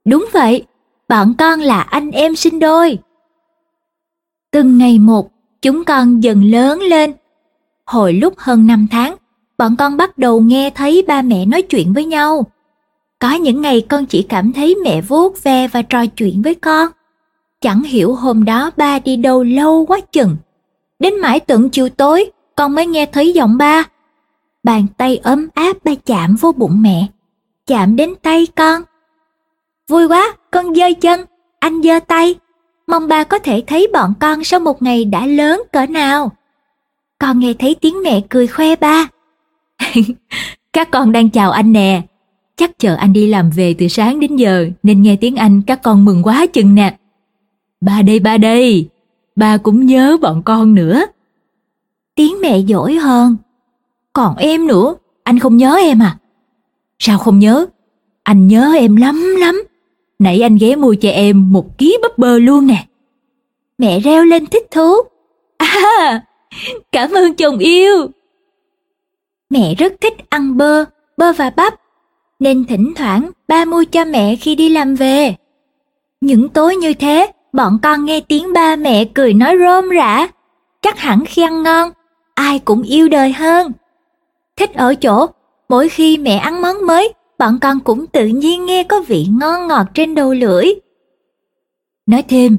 Đúng 0.06 0.26
vậy, 0.34 0.66
bọn 1.08 1.34
con 1.38 1.60
là 1.60 1.82
anh 1.82 2.12
em 2.12 2.36
sinh 2.36 2.60
đôi. 2.60 2.98
Từng 4.52 4.78
ngày 4.78 5.00
một, 5.00 5.32
chúng 5.62 5.84
con 5.84 6.20
dần 6.20 6.44
lớn 6.44 6.80
lên. 6.80 7.14
Hồi 7.86 8.14
lúc 8.14 8.34
hơn 8.38 8.68
5 8.68 8.88
tháng, 8.92 9.16
bọn 9.58 9.76
con 9.76 9.98
bắt 9.98 10.18
đầu 10.18 10.42
nghe 10.42 10.70
thấy 10.70 11.04
ba 11.08 11.22
mẹ 11.22 11.46
nói 11.46 11.62
chuyện 11.62 11.94
với 11.94 12.06
nhau. 12.06 12.46
Có 13.20 13.34
những 13.34 13.62
ngày 13.62 13.82
con 13.90 14.06
chỉ 14.06 14.22
cảm 14.22 14.54
thấy 14.54 14.76
mẹ 14.84 15.02
vuốt 15.02 15.44
ve 15.44 15.68
và 15.68 15.82
trò 15.82 16.06
chuyện 16.06 16.42
với 16.42 16.56
con. 16.56 16.92
Chẳng 17.62 17.84
hiểu 17.84 18.16
hôm 18.16 18.46
đó 18.46 18.72
ba 18.78 19.00
đi 19.00 19.16
đâu 19.16 19.44
lâu 19.44 19.86
quá 19.86 20.00
chừng. 20.12 20.38
Đến 21.00 21.22
mãi 21.22 21.40
tận 21.40 21.70
chiều 21.70 21.90
tối, 21.90 22.32
con 22.56 22.76
mới 22.76 22.88
nghe 22.88 23.06
thấy 23.06 23.34
giọng 23.34 23.58
ba. 23.58 23.84
Bàn 24.64 24.86
tay 24.98 25.18
ấm 25.18 25.48
áp 25.54 25.78
ba 25.84 25.92
chạm 26.06 26.36
vô 26.36 26.52
bụng 26.52 26.82
mẹ, 26.82 27.08
chạm 27.68 27.96
đến 27.96 28.14
tay 28.22 28.48
con. 28.56 28.82
Vui 29.88 30.08
quá, 30.08 30.36
con 30.52 30.76
giơ 30.76 30.86
chân, 31.02 31.26
anh 31.60 31.82
giơ 31.84 32.00
tay. 32.00 32.36
Mong 32.88 33.08
ba 33.08 33.24
có 33.24 33.40
thể 33.40 33.64
thấy 33.68 33.88
bọn 33.94 34.14
con 34.20 34.44
sau 34.44 34.60
một 34.60 34.82
ngày 34.82 35.06
đã 35.06 35.26
lớn 35.26 35.64
cỡ 35.72 35.86
nào. 35.86 36.32
Con 37.20 37.40
nghe 37.40 37.54
thấy 37.54 37.76
tiếng 37.82 38.04
mẹ 38.04 38.22
cười 38.30 38.48
khoe 38.48 38.76
ba. 38.76 39.08
các 40.74 40.92
con 40.92 41.12
đang 41.12 41.30
chào 41.30 41.52
anh 41.52 41.74
nè. 41.74 42.02
Chắc 42.60 42.80
chờ 42.80 42.96
anh 42.96 43.14
đi 43.14 43.28
làm 43.28 43.50
về 43.50 43.74
từ 43.74 43.88
sáng 43.88 44.20
đến 44.20 44.36
giờ 44.36 44.68
nên 44.84 45.02
nghe 45.02 45.16
tiếng 45.16 45.36
anh 45.36 45.62
các 45.62 45.84
con 45.84 46.06
mừng 46.06 46.24
quá 46.24 46.46
chừng 46.54 46.76
nè. 46.76 46.98
Ba 47.82 48.02
đây 48.02 48.20
ba 48.20 48.38
đây, 48.38 48.90
ba 49.36 49.58
cũng 49.58 49.86
nhớ 49.86 50.18
bọn 50.22 50.42
con 50.46 50.76
nữa. 50.76 51.06
Tiếng 52.16 52.42
mẹ 52.42 52.62
dỗi 52.62 52.96
hơn. 52.96 53.38
Còn 54.14 54.36
em 54.38 54.68
nữa, 54.68 54.96
anh 55.24 55.40
không 55.40 55.58
nhớ 55.58 55.76
em 55.76 56.00
à? 56.00 56.18
Sao 57.00 57.18
không 57.18 57.40
nhớ? 57.40 57.66
Anh 58.24 58.48
nhớ 58.48 58.74
em 58.78 58.96
lắm 58.96 59.36
lắm. 59.38 59.62
Nãy 60.20 60.42
anh 60.42 60.58
ghé 60.58 60.76
mua 60.76 60.96
cho 61.02 61.10
em 61.10 61.52
một 61.52 61.78
ký 61.78 61.98
bắp 62.02 62.18
bơ 62.18 62.40
luôn 62.40 62.68
nè. 62.68 62.86
Mẹ 63.78 64.00
reo 64.00 64.24
lên 64.24 64.46
thích 64.46 64.68
thú. 64.72 64.94
À, 65.58 66.22
cảm 66.92 67.12
ơn 67.12 67.36
chồng 67.36 67.58
yêu. 67.58 68.08
Mẹ 69.50 69.76
rất 69.76 69.94
thích 70.02 70.14
ăn 70.30 70.58
bơ, 70.58 70.86
bơ 71.18 71.34
và 71.34 71.50
bắp, 71.50 71.76
nên 72.40 72.66
thỉnh 72.66 72.94
thoảng 72.96 73.32
ba 73.48 73.66
mua 73.66 73.84
cho 73.92 74.06
mẹ 74.06 74.36
khi 74.36 74.56
đi 74.56 74.70
làm 74.70 74.96
về. 74.96 75.36
Những 76.22 76.50
tối 76.50 76.76
như 76.76 76.94
thế, 76.94 77.32
bọn 77.54 77.80
con 77.84 78.06
nghe 78.06 78.20
tiếng 78.20 78.54
ba 78.54 78.76
mẹ 78.76 79.06
cười 79.06 79.34
nói 79.34 79.56
rôm 79.60 79.90
rã. 79.90 80.28
Chắc 80.82 81.00
hẳn 81.00 81.24
khi 81.28 81.42
ăn 81.42 81.64
ngon, 81.64 81.92
ai 82.34 82.60
cũng 82.60 82.82
yêu 82.82 83.10
đời 83.10 83.34
hơn. 83.34 83.72
Thích 84.58 84.74
ở 84.74 84.96
chỗ, 84.96 85.28
mỗi 85.70 85.90
khi 85.90 86.18
mẹ 86.18 86.38
ăn 86.38 86.62
món 86.62 86.86
mới, 86.88 87.14
bọn 87.40 87.60
con 87.62 87.80
cũng 87.80 88.08
tự 88.08 88.28
nhiên 88.28 88.66
nghe 88.66 88.84
có 88.84 89.02
vị 89.08 89.28
ngon 89.40 89.68
ngọt 89.68 89.88
trên 89.94 90.16
đầu 90.16 90.34
lưỡi. 90.34 90.66
Nói 92.06 92.24
thêm, 92.30 92.58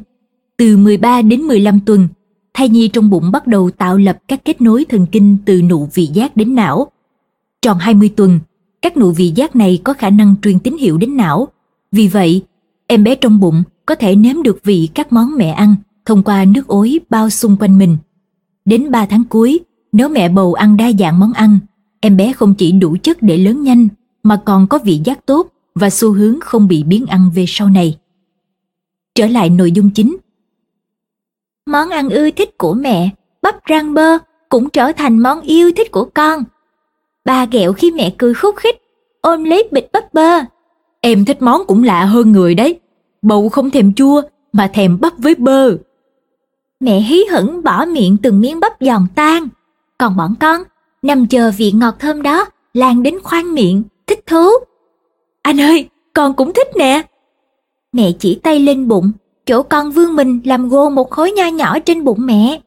từ 0.56 0.76
13 0.76 1.22
đến 1.22 1.42
15 1.42 1.80
tuần, 1.86 2.08
thai 2.54 2.68
nhi 2.68 2.88
trong 2.88 3.10
bụng 3.10 3.32
bắt 3.32 3.46
đầu 3.46 3.70
tạo 3.70 3.96
lập 3.98 4.18
các 4.28 4.44
kết 4.44 4.60
nối 4.60 4.84
thần 4.88 5.06
kinh 5.12 5.36
từ 5.46 5.62
nụ 5.62 5.88
vị 5.94 6.06
giác 6.06 6.36
đến 6.36 6.54
não. 6.54 6.90
Tròn 7.62 7.78
20 7.78 8.12
tuần, 8.16 8.40
các 8.82 8.96
nụ 8.96 9.10
vị 9.10 9.32
giác 9.34 9.56
này 9.56 9.80
có 9.84 9.92
khả 9.92 10.10
năng 10.10 10.34
truyền 10.42 10.58
tín 10.58 10.76
hiệu 10.76 10.98
đến 10.98 11.16
não. 11.16 11.48
Vì 11.92 12.08
vậy, 12.08 12.42
em 12.86 13.04
bé 13.04 13.14
trong 13.14 13.40
bụng 13.40 13.62
có 13.86 13.94
thể 13.94 14.16
nếm 14.16 14.42
được 14.42 14.64
vị 14.64 14.88
các 14.94 15.12
món 15.12 15.36
mẹ 15.36 15.50
ăn 15.50 15.74
thông 16.04 16.22
qua 16.22 16.44
nước 16.44 16.66
ối 16.66 17.00
bao 17.10 17.30
xung 17.30 17.56
quanh 17.60 17.78
mình. 17.78 17.96
Đến 18.64 18.90
3 18.90 19.06
tháng 19.06 19.24
cuối, 19.24 19.60
nếu 19.92 20.08
mẹ 20.08 20.28
bầu 20.28 20.54
ăn 20.54 20.76
đa 20.76 20.92
dạng 20.98 21.18
món 21.18 21.32
ăn, 21.32 21.58
em 22.00 22.16
bé 22.16 22.32
không 22.32 22.54
chỉ 22.54 22.72
đủ 22.72 22.96
chất 23.02 23.22
để 23.22 23.38
lớn 23.38 23.62
nhanh 23.62 23.88
mà 24.22 24.40
còn 24.44 24.66
có 24.66 24.78
vị 24.84 25.00
giác 25.04 25.26
tốt 25.26 25.46
và 25.74 25.90
xu 25.90 26.12
hướng 26.12 26.40
không 26.40 26.68
bị 26.68 26.82
biến 26.82 27.06
ăn 27.06 27.30
về 27.34 27.44
sau 27.48 27.68
này. 27.68 27.98
Trở 29.14 29.26
lại 29.26 29.50
nội 29.50 29.72
dung 29.72 29.90
chính. 29.90 30.16
Món 31.66 31.90
ăn 31.90 32.10
ưa 32.10 32.30
thích 32.30 32.58
của 32.58 32.74
mẹ, 32.74 33.10
bắp 33.42 33.56
rang 33.68 33.94
bơ, 33.94 34.18
cũng 34.48 34.70
trở 34.70 34.92
thành 34.92 35.18
món 35.18 35.40
yêu 35.40 35.70
thích 35.76 35.92
của 35.92 36.04
con. 36.14 36.44
Ba 37.24 37.46
ghẹo 37.50 37.72
khi 37.72 37.90
mẹ 37.90 38.14
cười 38.18 38.34
khúc 38.34 38.56
khích, 38.56 38.82
ôm 39.20 39.44
lấy 39.44 39.68
bịch 39.72 39.92
bắp 39.92 40.14
bơ. 40.14 40.38
Em 41.00 41.24
thích 41.24 41.42
món 41.42 41.66
cũng 41.66 41.84
lạ 41.84 42.04
hơn 42.04 42.32
người 42.32 42.54
đấy. 42.54 42.80
Bầu 43.22 43.48
không 43.48 43.70
thèm 43.70 43.94
chua, 43.94 44.22
mà 44.52 44.70
thèm 44.74 45.00
bắp 45.00 45.12
với 45.18 45.34
bơ. 45.34 45.76
Mẹ 46.80 47.00
hí 47.00 47.24
hửng 47.30 47.62
bỏ 47.62 47.84
miệng 47.84 48.16
từng 48.22 48.40
miếng 48.40 48.60
bắp 48.60 48.72
giòn 48.80 49.06
tan. 49.14 49.48
Còn 49.98 50.16
bọn 50.16 50.34
con, 50.40 50.62
nằm 51.02 51.26
chờ 51.26 51.50
vị 51.56 51.72
ngọt 51.72 51.94
thơm 51.98 52.22
đó, 52.22 52.46
lan 52.74 53.02
đến 53.02 53.18
khoang 53.22 53.54
miệng, 53.54 53.82
thích 54.06 54.26
thú. 54.26 54.50
Anh 55.42 55.60
ơi, 55.60 55.88
con 56.14 56.34
cũng 56.34 56.52
thích 56.52 56.68
nè. 56.76 57.02
Mẹ 57.92 58.12
chỉ 58.18 58.40
tay 58.42 58.60
lên 58.60 58.88
bụng, 58.88 59.12
chỗ 59.46 59.62
con 59.62 59.90
vương 59.90 60.16
mình 60.16 60.40
làm 60.44 60.68
gô 60.68 60.90
một 60.90 61.10
khối 61.10 61.32
nho 61.32 61.46
nhỏ 61.46 61.78
trên 61.78 62.04
bụng 62.04 62.26
mẹ. 62.26 62.60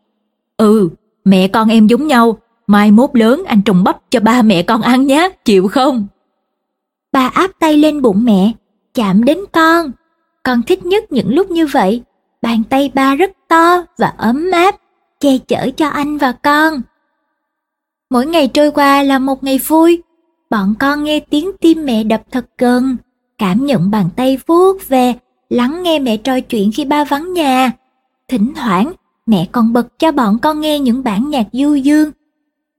Ừ, 0.58 0.90
mẹ 1.26 1.48
con 1.48 1.70
em 1.70 1.88
giống 1.88 2.08
nhau, 2.08 2.38
mai 2.68 2.92
mốt 2.92 3.10
lớn 3.14 3.44
anh 3.48 3.62
trồng 3.62 3.84
bắp 3.84 3.98
cho 4.10 4.20
ba 4.20 4.42
mẹ 4.42 4.64
con 4.64 4.82
ăn 4.82 5.08
nhé, 5.08 5.30
chịu 5.46 5.68
không? 5.68 6.08
Bà 7.12 7.28
áp 7.28 7.52
tay 7.60 7.78
lên 7.78 8.02
bụng 8.02 8.26
mẹ, 8.26 8.52
chạm 8.94 9.24
đến 9.24 9.38
con. 9.52 9.92
Con 10.44 10.62
thích 10.62 10.86
nhất 10.86 11.12
những 11.12 11.34
lúc 11.34 11.52
như 11.52 11.68
vậy, 11.68 12.02
bàn 12.42 12.64
tay 12.70 12.92
ba 12.94 13.16
rất 13.16 13.32
to 13.48 13.84
và 13.98 14.14
ấm 14.18 14.52
áp, 14.52 14.76
che 15.20 15.38
chở 15.38 15.70
cho 15.78 15.88
anh 15.88 16.18
và 16.18 16.32
con. 16.32 16.82
Mỗi 18.10 18.26
ngày 18.26 18.48
trôi 18.48 18.72
qua 18.72 19.04
là 19.04 19.20
một 19.20 19.44
ngày 19.44 19.60
vui, 19.68 20.02
bọn 20.50 20.76
con 20.80 21.04
nghe 21.04 21.20
tiếng 21.20 21.52
tim 21.62 21.86
mẹ 21.86 22.04
đập 22.04 22.22
thật 22.32 22.46
gần, 22.58 22.98
cảm 23.38 23.66
nhận 23.66 23.92
bàn 23.92 24.10
tay 24.16 24.38
vuốt 24.48 24.88
về, 24.88 25.14
lắng 25.50 25.84
nghe 25.84 26.00
mẹ 26.00 26.18
trò 26.18 26.40
chuyện 26.40 26.72
khi 26.76 26.86
ba 26.86 27.04
vắng 27.04 27.34
nhà. 27.34 27.72
Thỉnh 28.28 28.54
thoảng, 28.56 28.92
mẹ 29.26 29.48
còn 29.52 29.74
bật 29.74 30.00
cho 30.00 30.12
bọn 30.12 30.40
con 30.42 30.62
nghe 30.62 30.80
những 30.80 31.04
bản 31.04 31.30
nhạc 31.30 31.46
du 31.52 31.76
dương. 31.76 32.12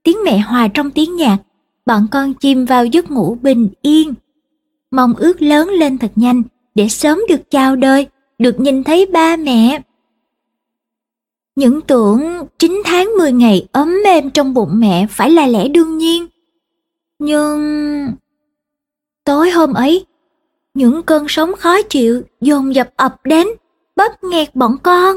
Tiếng 0.04 0.24
mẹ 0.24 0.38
hòa 0.38 0.68
trong 0.74 0.90
tiếng 0.90 1.16
nhạc, 1.16 1.36
bọn 1.86 2.06
con 2.10 2.34
chìm 2.34 2.64
vào 2.64 2.86
giấc 2.86 3.10
ngủ 3.10 3.38
bình 3.42 3.68
yên. 3.82 4.14
Mong 4.90 5.14
ước 5.14 5.42
lớn 5.42 5.68
lên 5.68 5.98
thật 5.98 6.10
nhanh 6.16 6.42
để 6.74 6.88
sớm 6.88 7.20
được 7.28 7.50
chào 7.50 7.76
đời, 7.76 8.06
được 8.38 8.60
nhìn 8.60 8.84
thấy 8.84 9.06
ba 9.06 9.36
mẹ. 9.36 9.80
Những 11.56 11.80
tưởng 11.80 12.46
9 12.58 12.82
tháng 12.84 13.10
10 13.18 13.32
ngày 13.32 13.66
ấm 13.72 14.02
êm 14.04 14.30
trong 14.30 14.54
bụng 14.54 14.70
mẹ 14.72 15.06
phải 15.10 15.30
là 15.30 15.46
lẽ 15.46 15.68
đương 15.68 15.98
nhiên. 15.98 16.26
Nhưng... 17.18 18.12
Tối 19.24 19.50
hôm 19.50 19.72
ấy, 19.72 20.06
những 20.74 21.02
cơn 21.02 21.26
sóng 21.28 21.56
khó 21.56 21.82
chịu 21.82 22.22
dồn 22.40 22.74
dập 22.74 22.90
ập 22.96 23.16
đến, 23.24 23.48
bóp 23.96 24.24
nghẹt 24.24 24.54
bọn 24.54 24.76
con. 24.82 25.16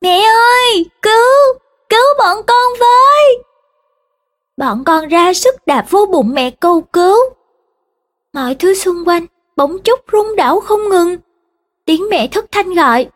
Mẹ 0.00 0.20
ơi, 0.22 0.86
cứu, 1.02 1.58
cứu 1.88 2.04
bọn 2.18 2.38
con 2.46 2.72
với! 2.80 3.47
Bọn 4.58 4.84
con 4.84 5.08
ra 5.08 5.34
sức 5.34 5.66
đạp 5.66 5.84
vô 5.90 6.06
bụng 6.06 6.34
mẹ 6.34 6.50
câu 6.50 6.80
cứu. 6.80 7.16
Mọi 8.32 8.54
thứ 8.54 8.74
xung 8.74 9.04
quanh 9.06 9.26
bỗng 9.56 9.78
chốc 9.82 10.00
rung 10.12 10.36
đảo 10.36 10.60
không 10.60 10.88
ngừng. 10.88 11.16
Tiếng 11.84 12.08
mẹ 12.10 12.28
thất 12.28 12.44
thanh 12.52 12.74
gọi. 12.74 13.06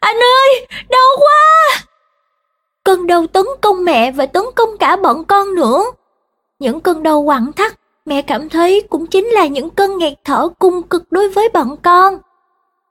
Anh 0.00 0.16
ơi, 0.16 0.66
đau 0.88 1.08
quá! 1.18 1.78
Cơn 2.84 3.06
đau 3.06 3.26
tấn 3.26 3.44
công 3.60 3.84
mẹ 3.84 4.10
và 4.10 4.26
tấn 4.26 4.42
công 4.54 4.78
cả 4.78 4.96
bọn 4.96 5.24
con 5.24 5.54
nữa. 5.54 5.84
Những 6.58 6.80
cơn 6.80 7.02
đau 7.02 7.20
quặn 7.20 7.52
thắt, 7.52 7.72
mẹ 8.04 8.22
cảm 8.22 8.48
thấy 8.48 8.82
cũng 8.90 9.06
chính 9.06 9.26
là 9.26 9.46
những 9.46 9.70
cơn 9.70 9.98
nghẹt 9.98 10.12
thở 10.24 10.48
cung 10.58 10.82
cực 10.82 11.12
đối 11.12 11.28
với 11.28 11.48
bọn 11.48 11.76
con. 11.82 12.18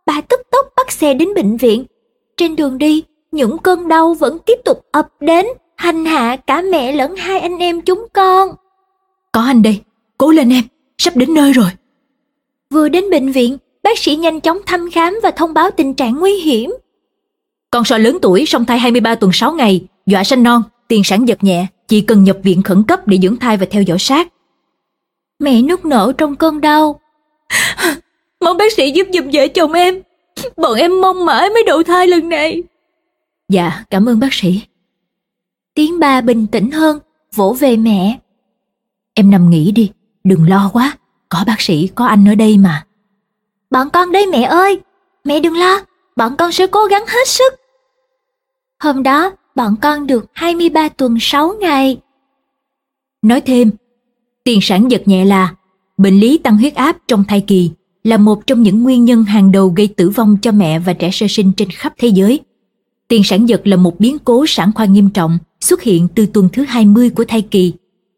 Bà 0.06 0.22
tức 0.30 0.42
tốc 0.52 0.68
bắt 0.76 0.92
xe 0.92 1.14
đến 1.14 1.34
bệnh 1.34 1.58
viện. 1.58 1.86
Trên 2.38 2.56
đường 2.56 2.78
đi, 2.78 3.04
những 3.32 3.58
cơn 3.58 3.88
đau 3.88 4.14
vẫn 4.14 4.40
tiếp 4.40 4.60
tục 4.66 4.86
ập 4.92 5.08
đến, 5.20 5.46
hành 5.84 6.06
hạ 6.06 6.36
cả 6.36 6.62
mẹ 6.72 6.92
lẫn 6.92 7.16
hai 7.16 7.40
anh 7.40 7.58
em 7.58 7.82
chúng 7.82 8.08
con. 8.14 8.50
Có 9.32 9.42
anh 9.42 9.62
đây, 9.62 9.82
cố 10.18 10.32
lên 10.32 10.50
em, 10.50 10.64
sắp 10.98 11.16
đến 11.16 11.34
nơi 11.34 11.54
rồi. 11.54 11.70
Vừa 12.70 12.90
đến 12.90 13.10
bệnh 13.12 13.32
viện, 13.32 13.58
bác 13.84 14.00
sĩ 14.00 14.16
nhanh 14.16 14.40
chóng 14.42 14.58
thăm 14.66 14.92
khám 14.92 15.20
và 15.24 15.32
thông 15.32 15.54
báo 15.54 15.72
tình 15.72 15.94
trạng 15.94 16.20
nguy 16.20 16.34
hiểm. 16.34 16.74
Con 17.72 17.84
sò 17.84 17.98
lớn 17.98 18.18
tuổi 18.22 18.46
song 18.46 18.66
thai 18.66 18.80
23 18.80 19.16
tuần 19.16 19.32
6 19.34 19.54
ngày, 19.54 19.88
dọa 20.06 20.24
sanh 20.24 20.44
non, 20.44 20.64
tiền 20.88 21.04
sản 21.04 21.28
giật 21.28 21.44
nhẹ, 21.44 21.66
chỉ 21.88 22.02
cần 22.02 22.24
nhập 22.24 22.38
viện 22.44 22.64
khẩn 22.64 22.84
cấp 22.84 23.08
để 23.08 23.18
dưỡng 23.22 23.38
thai 23.38 23.58
và 23.58 23.66
theo 23.72 23.82
dõi 23.82 24.00
sát. 24.00 24.28
Mẹ 25.40 25.62
nức 25.62 25.86
nở 25.86 26.14
trong 26.18 26.36
cơn 26.36 26.62
đau. 26.62 27.00
Mong 28.42 28.58
bác 28.58 28.74
sĩ 28.74 28.92
giúp 28.92 29.08
giùm 29.14 29.30
vợ 29.34 29.48
chồng 29.48 29.74
em. 29.74 30.02
Bọn 30.58 30.78
em 30.78 31.02
mong 31.02 31.26
mãi 31.26 31.50
mới 31.50 31.64
đậu 31.68 31.84
thai 31.84 32.08
lần 32.08 32.30
này. 32.30 32.64
Dạ, 33.50 33.84
cảm 33.90 34.10
ơn 34.10 34.20
bác 34.20 34.34
sĩ. 34.34 34.62
Tiếng 35.76 36.00
ba 36.00 36.22
bình 36.22 36.48
tĩnh 36.48 36.72
hơn, 36.72 37.00
vỗ 37.36 37.56
về 37.60 37.78
mẹ. 37.78 38.20
Em 39.14 39.32
nằm 39.32 39.50
nghỉ 39.50 39.72
đi, 39.72 39.92
đừng 40.24 40.50
lo 40.50 40.70
quá, 40.74 40.98
có 41.30 41.44
bác 41.48 41.62
sĩ, 41.62 41.88
có 41.96 42.06
anh 42.06 42.28
ở 42.28 42.36
đây 42.36 42.58
mà. 42.58 42.86
Bọn 43.70 43.90
con 43.90 44.12
đây 44.12 44.28
mẹ 44.32 44.44
ơi, 44.44 44.82
mẹ 45.24 45.40
đừng 45.40 45.58
lo, 45.58 45.80
bọn 46.16 46.36
con 46.38 46.52
sẽ 46.52 46.68
cố 46.68 46.86
gắng 46.86 47.04
hết 47.08 47.28
sức. 47.28 47.54
Hôm 48.80 49.04
đó, 49.04 49.32
bọn 49.56 49.76
con 49.82 50.08
được 50.08 50.26
23 50.34 50.90
tuần 50.90 51.18
6 51.22 51.54
ngày. 51.60 51.98
Nói 53.22 53.42
thêm, 53.42 53.72
tiền 54.44 54.60
sản 54.62 54.92
giật 54.92 55.02
nhẹ 55.06 55.26
là 55.26 55.56
bệnh 55.98 56.20
lý 56.20 56.38
tăng 56.38 56.58
huyết 56.58 56.76
áp 56.76 56.98
trong 57.08 57.24
thai 57.24 57.42
kỳ 57.42 57.72
là 58.04 58.18
một 58.18 58.48
trong 58.48 58.64
những 58.64 58.84
nguyên 58.84 59.06
nhân 59.06 59.24
hàng 59.24 59.52
đầu 59.52 59.74
gây 59.76 59.88
tử 59.88 60.10
vong 60.10 60.38
cho 60.42 60.52
mẹ 60.52 60.80
và 60.80 60.94
trẻ 60.94 61.10
sơ 61.12 61.26
sinh 61.30 61.52
trên 61.58 61.70
khắp 61.70 61.94
thế 61.98 62.08
giới. 62.08 62.40
Tiền 63.08 63.24
sản 63.24 63.50
giật 63.50 63.68
là 63.68 63.78
một 63.78 64.00
biến 64.00 64.18
cố 64.20 64.46
sản 64.48 64.72
khoa 64.76 64.86
nghiêm 64.86 65.10
trọng 65.10 65.38
xuất 65.62 65.82
hiện 65.82 66.08
từ 66.16 66.26
tuần 66.26 66.50
thứ 66.54 66.64
20 66.64 67.10
của 67.10 67.26
thai 67.28 67.42
kỳ. 67.42 67.74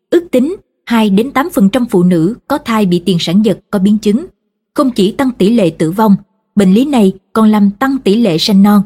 Ước 0.09 0.27
tính 0.31 0.55
2 0.85 1.09
đến 1.09 1.29
8% 1.33 1.85
phụ 1.89 2.03
nữ 2.03 2.35
có 2.47 2.57
thai 2.57 2.85
bị 2.85 3.03
tiền 3.05 3.17
sản 3.19 3.45
giật 3.45 3.59
có 3.71 3.79
biến 3.79 3.97
chứng. 3.97 4.25
Không 4.73 4.91
chỉ 4.91 5.11
tăng 5.11 5.31
tỷ 5.31 5.49
lệ 5.49 5.69
tử 5.69 5.91
vong, 5.91 6.15
bệnh 6.55 6.73
lý 6.73 6.85
này 6.85 7.13
còn 7.33 7.51
làm 7.51 7.71
tăng 7.71 7.97
tỷ 7.97 8.15
lệ 8.15 8.37
sanh 8.37 8.63
non, 8.63 8.81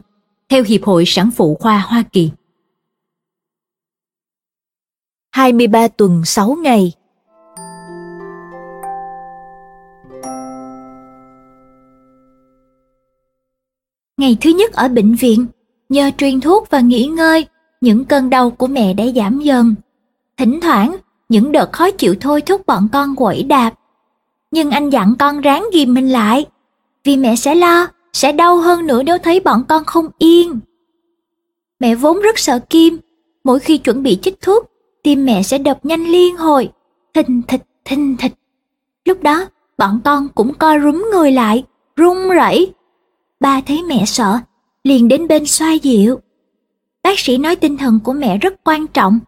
theo 0.49 0.63
Hiệp 0.63 0.83
hội 0.83 1.03
Sản 1.07 1.29
phụ 1.31 1.55
khoa 1.55 1.79
Hoa 1.79 2.03
Kỳ. 2.11 2.29
23 5.31 5.87
tuần 5.87 6.25
6 6.25 6.55
ngày 6.55 6.93
Ngày 14.17 14.37
thứ 14.41 14.49
nhất 14.49 14.73
ở 14.73 14.87
bệnh 14.87 15.15
viện, 15.15 15.45
nhờ 15.89 16.11
truyền 16.17 16.41
thuốc 16.41 16.69
và 16.69 16.79
nghỉ 16.79 17.05
ngơi, 17.05 17.45
những 17.81 18.05
cơn 18.05 18.29
đau 18.29 18.49
của 18.49 18.67
mẹ 18.67 18.93
đã 18.93 19.03
giảm 19.15 19.39
dần. 19.39 19.75
Thỉnh 20.37 20.59
thoảng, 20.61 20.95
những 21.29 21.51
đợt 21.51 21.71
khó 21.71 21.91
chịu 21.91 22.15
thôi 22.21 22.41
thúc 22.41 22.65
bọn 22.65 22.87
con 22.93 23.15
quẩy 23.15 23.43
đạp. 23.43 23.73
Nhưng 24.51 24.71
anh 24.71 24.89
dặn 24.89 25.13
con 25.19 25.41
ráng 25.41 25.65
ghim 25.73 25.93
mình 25.93 26.09
lại, 26.09 26.45
vì 27.03 27.17
mẹ 27.17 27.35
sẽ 27.35 27.55
lo, 27.55 27.87
sẽ 28.13 28.31
đau 28.31 28.57
hơn 28.57 28.87
nữa 28.87 29.03
nếu 29.03 29.17
thấy 29.17 29.39
bọn 29.39 29.63
con 29.67 29.83
không 29.83 30.07
yên. 30.17 30.59
Mẹ 31.79 31.95
vốn 31.95 32.21
rất 32.21 32.39
sợ 32.39 32.59
Kim, 32.59 32.97
mỗi 33.43 33.59
khi 33.59 33.77
chuẩn 33.77 34.03
bị 34.03 34.19
chích 34.21 34.41
thuốc, 34.41 34.65
tim 35.03 35.25
mẹ 35.25 35.43
sẽ 35.43 35.57
đập 35.57 35.85
nhanh 35.85 36.05
liên 36.05 36.37
hồi, 36.37 36.69
thình 37.13 37.41
thịch 37.47 37.63
thình 37.85 38.17
thịch. 38.17 38.33
Lúc 39.05 39.23
đó, 39.23 39.45
bọn 39.77 39.99
con 40.05 40.27
cũng 40.35 40.53
co 40.53 40.79
rúm 40.79 41.05
người 41.11 41.31
lại, 41.31 41.63
run 41.95 42.29
rẩy. 42.29 42.73
Ba 43.39 43.61
thấy 43.61 43.83
mẹ 43.83 44.03
sợ, 44.05 44.39
liền 44.89 45.07
đến 45.07 45.27
bên 45.27 45.45
xoa 45.45 45.73
dịu. 45.73 46.19
Bác 47.03 47.19
sĩ 47.19 47.37
nói 47.37 47.55
tinh 47.55 47.77
thần 47.77 47.99
của 48.03 48.13
mẹ 48.13 48.37
rất 48.37 48.53
quan 48.63 48.87
trọng, 48.87 49.19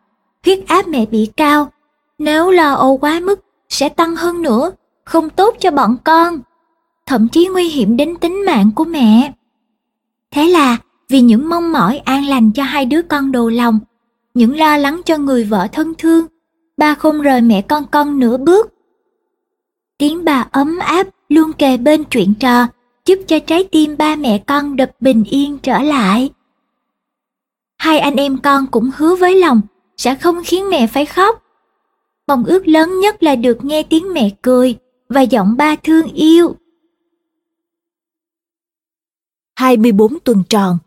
huyết 0.46 0.60
áp 0.68 0.88
mẹ 0.88 1.06
bị 1.06 1.30
cao, 1.38 1.72
nếu 2.18 2.52
lo 2.52 2.74
âu 2.74 2.98
quá 2.98 3.20
mức 3.20 3.40
sẽ 3.70 3.90
tăng 3.90 4.16
hơn 4.16 4.42
nữa, 4.42 4.72
không 5.06 5.30
tốt 5.30 5.56
cho 5.60 5.72
bọn 5.72 5.98
con, 6.04 6.40
thậm 7.06 7.28
chí 7.28 7.48
nguy 7.48 7.70
hiểm 7.70 7.98
đến 7.98 8.16
tính 8.16 8.46
mạng 8.46 8.72
của 8.76 8.86
mẹ. 8.86 9.34
Thế 10.32 10.46
là 10.46 10.78
vì 11.10 11.22
những 11.22 11.50
mong 11.50 11.72
mỏi 11.72 11.98
an 11.98 12.26
lành 12.26 12.52
cho 12.52 12.64
hai 12.64 12.86
đứa 12.86 13.02
con 13.02 13.32
đồ 13.32 13.50
lòng, 13.50 13.80
những 14.34 14.58
lo 14.58 14.78
lắng 14.78 15.02
cho 15.06 15.18
người 15.18 15.44
vợ 15.44 15.68
thân 15.72 15.94
thương, 15.98 16.26
ba 16.78 16.96
không 16.96 17.22
rời 17.22 17.42
mẹ 17.42 17.62
con 17.62 17.86
con 17.92 18.20
nửa 18.20 18.38
bước. 18.38 18.74
Tiếng 19.98 20.26
bà 20.26 20.48
ấm 20.52 20.80
áp 20.80 21.08
luôn 21.30 21.54
kề 21.54 21.78
bên 21.78 22.04
chuyện 22.04 22.34
trò, 22.40 22.68
giúp 23.06 23.20
cho 23.28 23.40
trái 23.40 23.68
tim 23.72 23.98
ba 23.98 24.16
mẹ 24.16 24.38
con 24.48 24.76
đập 24.76 24.92
bình 25.00 25.24
yên 25.24 25.58
trở 25.58 25.80
lại. 25.80 26.30
Hai 27.78 28.00
anh 28.00 28.16
em 28.16 28.38
con 28.38 28.68
cũng 28.72 28.92
hứa 28.96 29.16
với 29.16 29.36
lòng 29.36 29.62
sẽ 29.98 30.16
không 30.16 30.36
khiến 30.46 30.70
mẹ 30.70 30.88
phải 30.88 31.06
khóc. 31.06 31.44
Mong 32.28 32.44
ước 32.44 32.68
lớn 32.68 33.00
nhất 33.00 33.24
là 33.24 33.36
được 33.36 33.66
nghe 33.66 33.84
tiếng 33.84 34.14
mẹ 34.14 34.30
cười 34.42 34.76
và 35.10 35.22
giọng 35.22 35.58
ba 35.58 35.76
thương 35.76 36.08
yêu. 36.14 36.56
24 39.56 40.20
tuần 40.20 40.44
tròn 40.50 40.78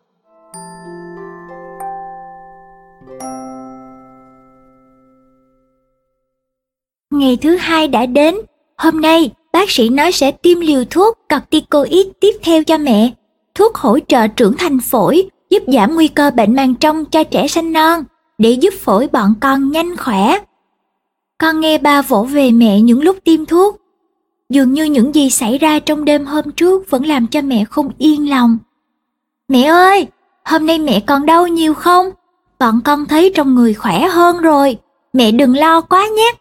Ngày 7.11 7.39
thứ 7.43 7.57
hai 7.57 7.89
đã 7.89 8.07
đến, 8.07 8.35
hôm 8.77 9.01
nay 9.01 9.31
bác 9.55 9.71
sĩ 9.71 9.89
nói 9.89 10.13
sẽ 10.13 10.31
tiêm 10.31 10.61
liều 10.61 10.85
thuốc 10.91 11.19
corticoid 11.31 12.07
tiếp 12.21 12.33
theo 12.43 12.65
cho 12.65 12.79
mẹ. 12.79 13.13
Thuốc 13.55 13.75
hỗ 13.75 13.99
trợ 14.09 14.29
trưởng 14.29 14.57
thành 14.59 14.79
phổi, 14.81 15.29
giúp 15.51 15.63
giảm 15.67 15.95
nguy 15.95 16.09
cơ 16.09 16.31
bệnh 16.37 16.55
màng 16.55 16.75
trong 16.75 17.05
cho 17.05 17.25
trẻ 17.25 17.49
sanh 17.49 17.73
non, 17.73 18.05
để 18.39 18.51
giúp 18.51 18.75
phổi 18.81 19.09
bọn 19.13 19.35
con 19.41 19.71
nhanh 19.71 19.97
khỏe. 19.97 20.39
Con 21.39 21.61
nghe 21.61 21.79
ba 21.79 22.03
vỗ 22.03 22.23
về 22.23 22.51
mẹ 22.51 22.81
những 22.81 23.03
lúc 23.03 23.17
tiêm 23.25 23.47
thuốc. 23.47 23.77
Dường 24.49 24.73
như 24.73 24.85
những 24.85 25.15
gì 25.15 25.31
xảy 25.31 25.59
ra 25.59 25.79
trong 25.79 26.05
đêm 26.05 26.27
hôm 26.27 26.51
trước 26.51 26.91
vẫn 26.91 27.07
làm 27.07 27.27
cho 27.27 27.43
mẹ 27.43 27.65
không 27.65 27.91
yên 27.99 28.31
lòng. 28.31 28.59
Mẹ 29.49 29.63
ơi, 29.63 30.07
hôm 30.45 30.67
nay 30.67 30.79
mẹ 30.79 31.01
còn 31.01 31.27
đau 31.27 31.47
nhiều 31.47 31.75
không? 31.75 32.11
Bọn 32.59 32.81
con 32.85 33.07
thấy 33.07 33.33
trong 33.35 33.55
người 33.55 33.75
khỏe 33.75 34.09
hơn 34.09 34.39
rồi. 34.39 34.79
Mẹ 35.13 35.31
đừng 35.33 35.57
lo 35.57 35.81
quá 35.81 36.07
nhé. 36.17 36.33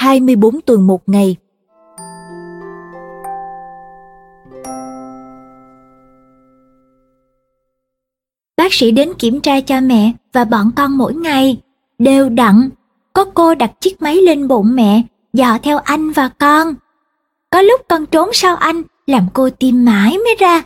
24 0.00 0.60
tuần 0.60 0.86
một 0.86 1.08
ngày. 1.08 1.36
Bác 8.56 8.74
sĩ 8.74 8.90
đến 8.90 9.12
kiểm 9.18 9.40
tra 9.40 9.60
cho 9.60 9.80
mẹ 9.80 10.12
và 10.32 10.44
bọn 10.44 10.70
con 10.76 10.98
mỗi 10.98 11.14
ngày, 11.14 11.60
đều 11.98 12.28
đặn. 12.28 12.70
Có 13.12 13.24
cô 13.34 13.54
đặt 13.54 13.80
chiếc 13.80 14.02
máy 14.02 14.16
lên 14.16 14.48
bụng 14.48 14.74
mẹ, 14.74 15.02
dò 15.32 15.58
theo 15.62 15.78
anh 15.78 16.10
và 16.10 16.28
con. 16.28 16.74
Có 17.50 17.62
lúc 17.62 17.80
con 17.88 18.06
trốn 18.06 18.30
sau 18.32 18.56
anh, 18.56 18.82
làm 19.06 19.26
cô 19.32 19.50
tìm 19.50 19.84
mãi 19.84 20.18
mới 20.18 20.36
ra. 20.38 20.62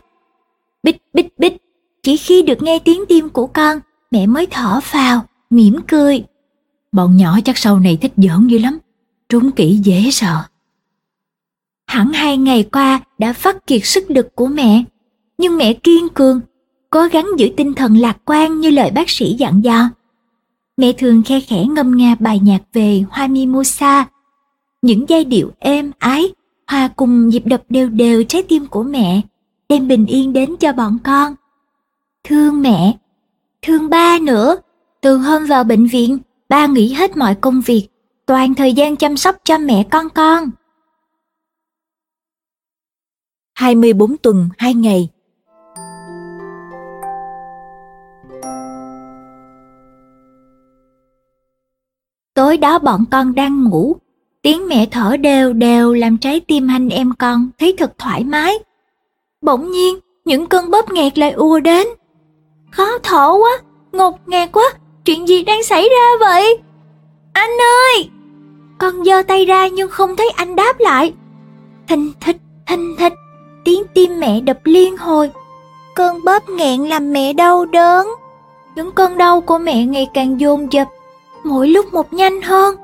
Bích 0.83 1.03
bích 1.13 1.39
bích, 1.39 1.57
chỉ 2.03 2.17
khi 2.17 2.43
được 2.43 2.63
nghe 2.63 2.79
tiếng 2.79 3.07
tim 3.09 3.29
của 3.29 3.47
con, 3.47 3.79
mẹ 4.11 4.27
mới 4.27 4.47
thở 4.51 4.81
vào, 4.93 5.21
mỉm 5.51 5.81
cười. 5.89 6.25
Bọn 6.93 7.17
nhỏ 7.17 7.39
chắc 7.45 7.59
sau 7.59 7.79
này 7.81 7.99
thích 8.01 8.13
giỡn 8.17 8.47
dữ 8.47 8.59
lắm 8.59 8.79
trúng 9.29 9.51
kỹ 9.51 9.81
dễ 9.85 10.11
sợ. 10.11 10.37
Hẳn 11.87 12.13
hai 12.13 12.37
ngày 12.37 12.65
qua 12.73 13.01
đã 13.19 13.33
phát 13.33 13.67
kiệt 13.67 13.81
sức 13.85 14.11
lực 14.11 14.35
của 14.35 14.47
mẹ, 14.47 14.85
nhưng 15.39 15.57
mẹ 15.57 15.73
kiên 15.73 16.09
cường, 16.09 16.41
cố 16.91 17.07
gắng 17.13 17.27
giữ 17.39 17.49
tinh 17.57 17.75
thần 17.75 17.97
lạc 17.97 18.17
quan 18.25 18.61
như 18.61 18.71
lời 18.71 18.91
bác 18.91 19.11
sĩ 19.11 19.37
dặn 19.39 19.65
dò. 19.65 19.89
Mẹ 20.77 20.93
thường 20.93 21.23
khe 21.23 21.41
khẽ 21.41 21.65
ngâm 21.65 21.97
nga 21.97 22.15
bài 22.21 22.41
nhạc 22.43 22.63
về 22.73 23.05
Hoa 23.11 23.27
Mimosa. 23.27 24.07
Những 24.83 25.05
giai 25.09 25.25
điệu 25.25 25.53
êm 25.59 25.93
ái, 25.99 26.33
hòa 26.67 26.89
cùng 26.97 27.29
nhịp 27.29 27.43
đập 27.47 27.63
đều 27.69 27.89
đều 27.89 28.25
trái 28.25 28.43
tim 28.43 28.67
của 28.67 28.83
mẹ, 28.83 29.21
đem 29.69 29.89
bình 29.89 30.07
yên 30.07 30.33
đến 30.33 30.57
cho 30.61 30.73
bọn 30.73 30.99
con. 31.05 31.35
Thương 32.25 32.63
mẹ, 32.63 32.97
thương 33.63 33.91
ba 33.91 34.19
nữa. 34.23 34.57
Từ 35.01 35.17
hôm 35.17 35.47
vào 35.47 35.65
bệnh 35.65 35.87
viện, 35.87 36.19
ba 36.49 36.67
nghỉ 36.67 36.93
hết 36.93 37.17
mọi 37.17 37.35
công 37.35 37.61
việc, 37.61 37.89
toàn 38.27 38.55
thời 38.55 38.73
gian 38.73 38.97
chăm 38.97 39.17
sóc 39.17 39.37
cho 39.45 39.59
mẹ 39.59 39.85
con 39.91 40.09
con. 40.09 40.51
24 43.55 44.17
tuần 44.17 44.49
2 44.59 44.75
ngày 44.75 45.09
Tối 52.35 52.57
đó 52.57 52.79
bọn 52.79 53.05
con 53.11 53.35
đang 53.35 53.65
ngủ, 53.65 53.97
tiếng 54.43 54.69
mẹ 54.69 54.87
thở 54.91 55.17
đều 55.17 55.53
đều 55.53 55.95
làm 55.95 56.19
trái 56.19 56.41
tim 56.41 56.69
anh 56.71 56.89
em 56.89 57.13
con 57.19 57.51
thấy 57.59 57.75
thật 57.79 57.93
thoải 57.99 58.25
mái. 58.25 58.55
Bỗng 59.41 59.71
nhiên, 59.71 59.99
những 60.25 60.47
cơn 60.47 60.71
bóp 60.71 60.91
nghẹt 60.93 61.19
lại 61.19 61.33
ùa 61.33 61.61
đến. 61.61 61.87
Khó 62.71 62.99
thở 63.03 63.33
quá, 63.33 63.63
ngột 63.93 64.29
ngạt 64.29 64.49
quá, 64.53 64.65
chuyện 65.05 65.29
gì 65.29 65.45
đang 65.45 65.63
xảy 65.63 65.83
ra 65.83 66.27
vậy? 66.27 66.59
Anh 67.33 67.51
ơi! 67.61 68.11
Con 68.79 69.05
giơ 69.05 69.23
tay 69.23 69.45
ra 69.45 69.69
nhưng 69.69 69.91
không 69.91 70.17
thấy 70.17 70.31
anh 70.37 70.57
đáp 70.57 70.75
lại. 70.79 71.13
Thình 71.89 72.13
thịch, 72.21 72.37
thình 72.67 72.97
thịch, 72.99 73.13
tiếng 73.65 73.83
tim 73.95 74.21
mẹ 74.21 74.41
đập 74.41 74.59
liên 74.65 74.97
hồi. 74.97 75.31
Cơn 75.95 76.25
bóp 76.25 76.49
nghẹn 76.49 76.81
làm 76.81 77.13
mẹ 77.13 77.33
đau 77.33 77.65
đớn. 77.65 78.09
Những 78.75 78.93
cơn 78.93 79.19
đau 79.19 79.41
của 79.41 79.59
mẹ 79.59 79.85
ngày 79.85 80.09
càng 80.15 80.41
dồn 80.41 80.73
dập, 80.73 80.89
mỗi 81.45 81.69
lúc 81.69 81.93
một 81.93 82.13
nhanh 82.13 82.43
hơn. 82.43 82.77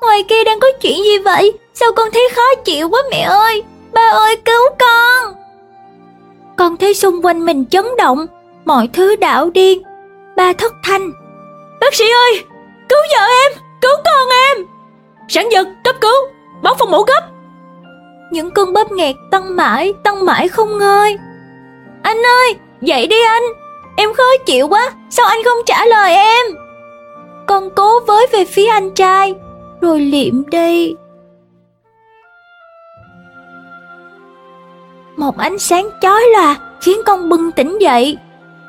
Ngoài 0.00 0.24
kia 0.28 0.44
đang 0.44 0.60
có 0.60 0.68
chuyện 0.80 1.04
gì 1.04 1.18
vậy? 1.18 1.52
Sao 1.74 1.92
con 1.96 2.08
thấy 2.12 2.28
khó 2.36 2.54
chịu 2.64 2.88
quá 2.88 3.00
mẹ 3.10 3.20
ơi? 3.20 3.62
Ba 3.92 4.08
ơi 4.12 4.36
cứu 4.44 4.62
con! 4.78 5.34
Con 6.56 6.76
thấy 6.76 6.94
xung 6.94 7.24
quanh 7.24 7.44
mình 7.44 7.64
chấn 7.70 7.84
động, 7.98 8.26
mọi 8.64 8.88
thứ 8.92 9.16
đảo 9.16 9.50
điên. 9.50 9.82
Ba 10.36 10.52
thất 10.52 10.72
thanh. 10.82 11.12
Bác 11.80 11.94
sĩ 11.94 12.04
ơi! 12.04 12.44
Cứu 12.88 12.98
vợ 13.16 13.26
em! 13.26 13.52
Cứu 13.80 13.92
con 14.04 14.28
em! 14.28 14.66
Sản 15.28 15.48
giật, 15.52 15.68
cấp 15.84 15.94
cứu, 16.00 16.16
báo 16.62 16.74
phòng 16.78 16.90
mổ 16.90 17.02
gấp. 17.02 17.28
Những 18.30 18.50
cơn 18.50 18.72
bóp 18.72 18.92
nghẹt 18.92 19.16
tăng 19.30 19.56
mãi, 19.56 19.92
tăng 20.02 20.24
mãi 20.24 20.48
không 20.48 20.78
ngơi. 20.78 21.16
Anh 22.02 22.16
ơi, 22.26 22.54
dậy 22.80 23.06
đi 23.06 23.16
anh. 23.22 23.42
Em 23.96 24.14
khó 24.14 24.22
chịu 24.46 24.68
quá, 24.68 24.90
sao 25.10 25.26
anh 25.26 25.38
không 25.44 25.58
trả 25.66 25.84
lời 25.86 26.14
em? 26.14 26.46
Con 27.46 27.70
cố 27.76 28.00
với 28.00 28.26
về 28.32 28.44
phía 28.44 28.66
anh 28.66 28.90
trai 28.94 29.34
Rồi 29.80 30.00
liệm 30.00 30.50
đi. 30.50 30.94
Một 35.16 35.38
ánh 35.38 35.58
sáng 35.58 35.88
chói 36.02 36.22
lòa 36.32 36.56
khiến 36.80 37.00
con 37.06 37.28
bừng 37.28 37.52
tỉnh 37.52 37.78
dậy. 37.80 38.16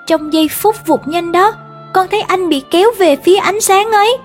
Trong 0.07 0.33
giây 0.33 0.47
phút 0.51 0.75
vụt 0.85 0.99
nhanh 1.05 1.31
đó 1.31 1.51
Con 1.93 2.07
thấy 2.11 2.21
anh 2.21 2.49
bị 2.49 2.63
kéo 2.71 2.91
về 2.97 3.15
phía 3.15 3.35
ánh 3.35 3.61
sáng 3.61 3.91
ấy. 3.91 4.17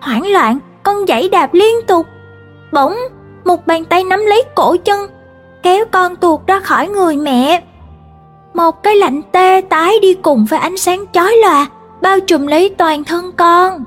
Hoảng 0.00 0.32
loạn 0.32 0.58
con 0.84 1.06
giãy 1.08 1.28
đạp 1.28 1.54
liên 1.54 1.86
tục. 1.86 2.06
Bỗng, 2.72 2.94
một 3.44 3.66
bàn 3.66 3.84
tay 3.84 4.04
nắm 4.04 4.26
lấy 4.26 4.42
cổ 4.54 4.76
chân, 4.84 5.00
kéo 5.62 5.84
con 5.90 6.16
tuột 6.16 6.40
ra 6.46 6.60
khỏi 6.60 6.88
người 6.88 7.16
mẹ. 7.16 7.62
Một 8.54 8.82
cái 8.82 8.96
lạnh 8.96 9.22
tê 9.32 9.60
tái 9.60 9.98
đi 10.02 10.14
cùng 10.14 10.46
với 10.50 10.58
ánh 10.58 10.76
sáng 10.76 11.04
chói 11.12 11.36
lòa, 11.42 11.66
bao 12.02 12.20
trùm 12.20 12.46
lấy 12.46 12.68
toàn 12.78 13.04
thân 13.04 13.32
con. 13.36 13.84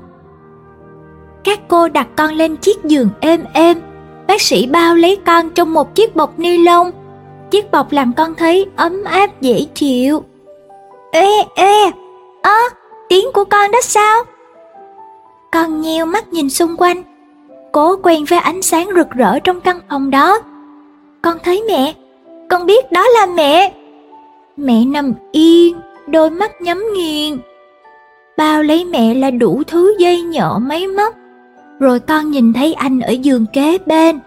Các 1.44 1.60
cô 1.68 1.88
đặt 1.88 2.06
con 2.16 2.34
lên 2.34 2.56
chiếc 2.56 2.84
giường 2.84 3.08
êm 3.20 3.44
êm, 3.52 3.80
bác 4.26 4.40
sĩ 4.40 4.66
bao 4.66 4.94
lấy 4.94 5.18
con 5.26 5.50
trong 5.50 5.72
một 5.72 5.94
chiếc 5.94 6.16
bọc 6.16 6.38
ni 6.38 6.58
lông. 6.58 6.90
Chiếc 7.50 7.70
bọc 7.70 7.92
làm 7.92 8.12
con 8.12 8.34
thấy 8.34 8.66
ấm 8.76 9.04
áp 9.04 9.40
dễ 9.40 9.66
chịu. 9.74 10.22
Ê, 11.12 11.42
ê, 11.54 11.84
ơ, 11.84 11.90
à, 12.42 12.60
tiếng 13.08 13.32
của 13.32 13.44
con 13.44 13.70
đó 13.70 13.78
sao? 13.82 14.24
Con 15.52 15.80
nheo 15.80 16.06
mắt 16.06 16.32
nhìn 16.32 16.50
xung 16.50 16.76
quanh, 16.76 17.02
cố 17.72 17.96
quen 18.02 18.24
với 18.24 18.38
ánh 18.38 18.62
sáng 18.62 18.88
rực 18.96 19.10
rỡ 19.10 19.38
trong 19.38 19.60
căn 19.60 19.80
phòng 19.90 20.10
đó. 20.10 20.38
Con 21.22 21.38
thấy 21.44 21.62
mẹ, 21.68 21.94
con 22.50 22.66
biết 22.66 22.92
đó 22.92 23.06
là 23.08 23.26
mẹ. 23.26 23.72
Mẹ 24.56 24.84
nằm 24.84 25.12
yên, 25.32 25.76
đôi 26.06 26.30
mắt 26.30 26.60
nhắm 26.60 26.84
nghiền. 26.94 27.38
Bao 28.36 28.62
lấy 28.62 28.84
mẹ 28.84 29.14
là 29.14 29.30
đủ 29.30 29.62
thứ 29.66 29.94
dây 29.98 30.22
nhợ 30.22 30.58
máy 30.62 30.86
móc. 30.86 31.14
Rồi 31.80 32.00
con 32.00 32.30
nhìn 32.30 32.52
thấy 32.52 32.74
anh 32.74 33.00
ở 33.00 33.10
giường 33.10 33.46
kế 33.52 33.78
bên. 33.86 34.20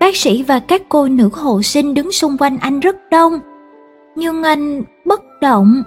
Bác 0.00 0.16
sĩ 0.16 0.42
và 0.42 0.58
các 0.58 0.82
cô 0.88 1.08
nữ 1.08 1.30
hộ 1.32 1.62
sinh 1.62 1.94
đứng 1.94 2.12
xung 2.12 2.36
quanh 2.38 2.58
anh 2.60 2.80
rất 2.80 2.96
đông. 3.10 3.40
Nhưng 4.14 4.42
anh 4.42 4.82
bất 5.04 5.20
động. 5.40 5.82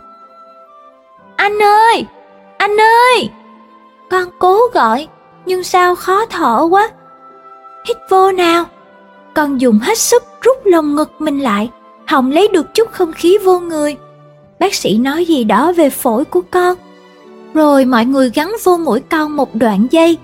Anh 1.35 1.63
ơi! 1.63 2.05
Anh 2.57 2.77
ơi! 2.81 3.29
Con 4.09 4.29
cố 4.39 4.59
gọi, 4.73 5.07
nhưng 5.45 5.63
sao 5.63 5.95
khó 5.95 6.25
thở 6.25 6.67
quá. 6.69 6.89
Hít 7.87 7.97
vô 8.09 8.31
nào. 8.31 8.65
Con 9.33 9.61
dùng 9.61 9.79
hết 9.79 9.97
sức 9.97 10.23
rút 10.41 10.57
lồng 10.65 10.95
ngực 10.95 11.11
mình 11.19 11.39
lại, 11.39 11.69
hòng 12.07 12.31
lấy 12.31 12.47
được 12.47 12.73
chút 12.73 12.91
không 12.91 13.11
khí 13.11 13.37
vô 13.37 13.59
người. 13.59 13.95
Bác 14.59 14.73
sĩ 14.73 14.97
nói 14.97 15.25
gì 15.25 15.43
đó 15.43 15.73
về 15.77 15.89
phổi 15.89 16.25
của 16.25 16.41
con. 16.51 16.77
Rồi 17.53 17.85
mọi 17.85 18.05
người 18.05 18.31
gắn 18.33 18.51
vô 18.63 18.77
mũi 18.77 18.99
con 19.09 19.35
một 19.35 19.55
đoạn 19.55 19.87
dây. 19.91 20.17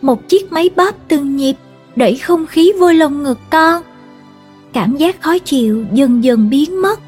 Một 0.00 0.28
chiếc 0.28 0.52
máy 0.52 0.70
bóp 0.76 0.94
từng 1.08 1.36
nhịp 1.36 1.54
đẩy 1.96 2.16
không 2.16 2.46
khí 2.46 2.72
vô 2.78 2.92
lồng 2.92 3.22
ngực 3.22 3.38
con. 3.50 3.82
Cảm 4.72 4.96
giác 4.96 5.22
khó 5.22 5.38
chịu 5.38 5.84
dần 5.92 6.24
dần 6.24 6.50
biến 6.50 6.82
mất. 6.82 7.00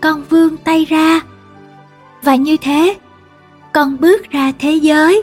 Con 0.00 0.24
vươn 0.30 0.56
tay 0.56 0.84
ra. 0.84 1.20
Và 2.22 2.34
như 2.34 2.56
thế, 2.62 2.96
con 3.72 3.96
bước 4.00 4.30
ra 4.30 4.52
thế 4.58 4.72
giới. 4.72 5.22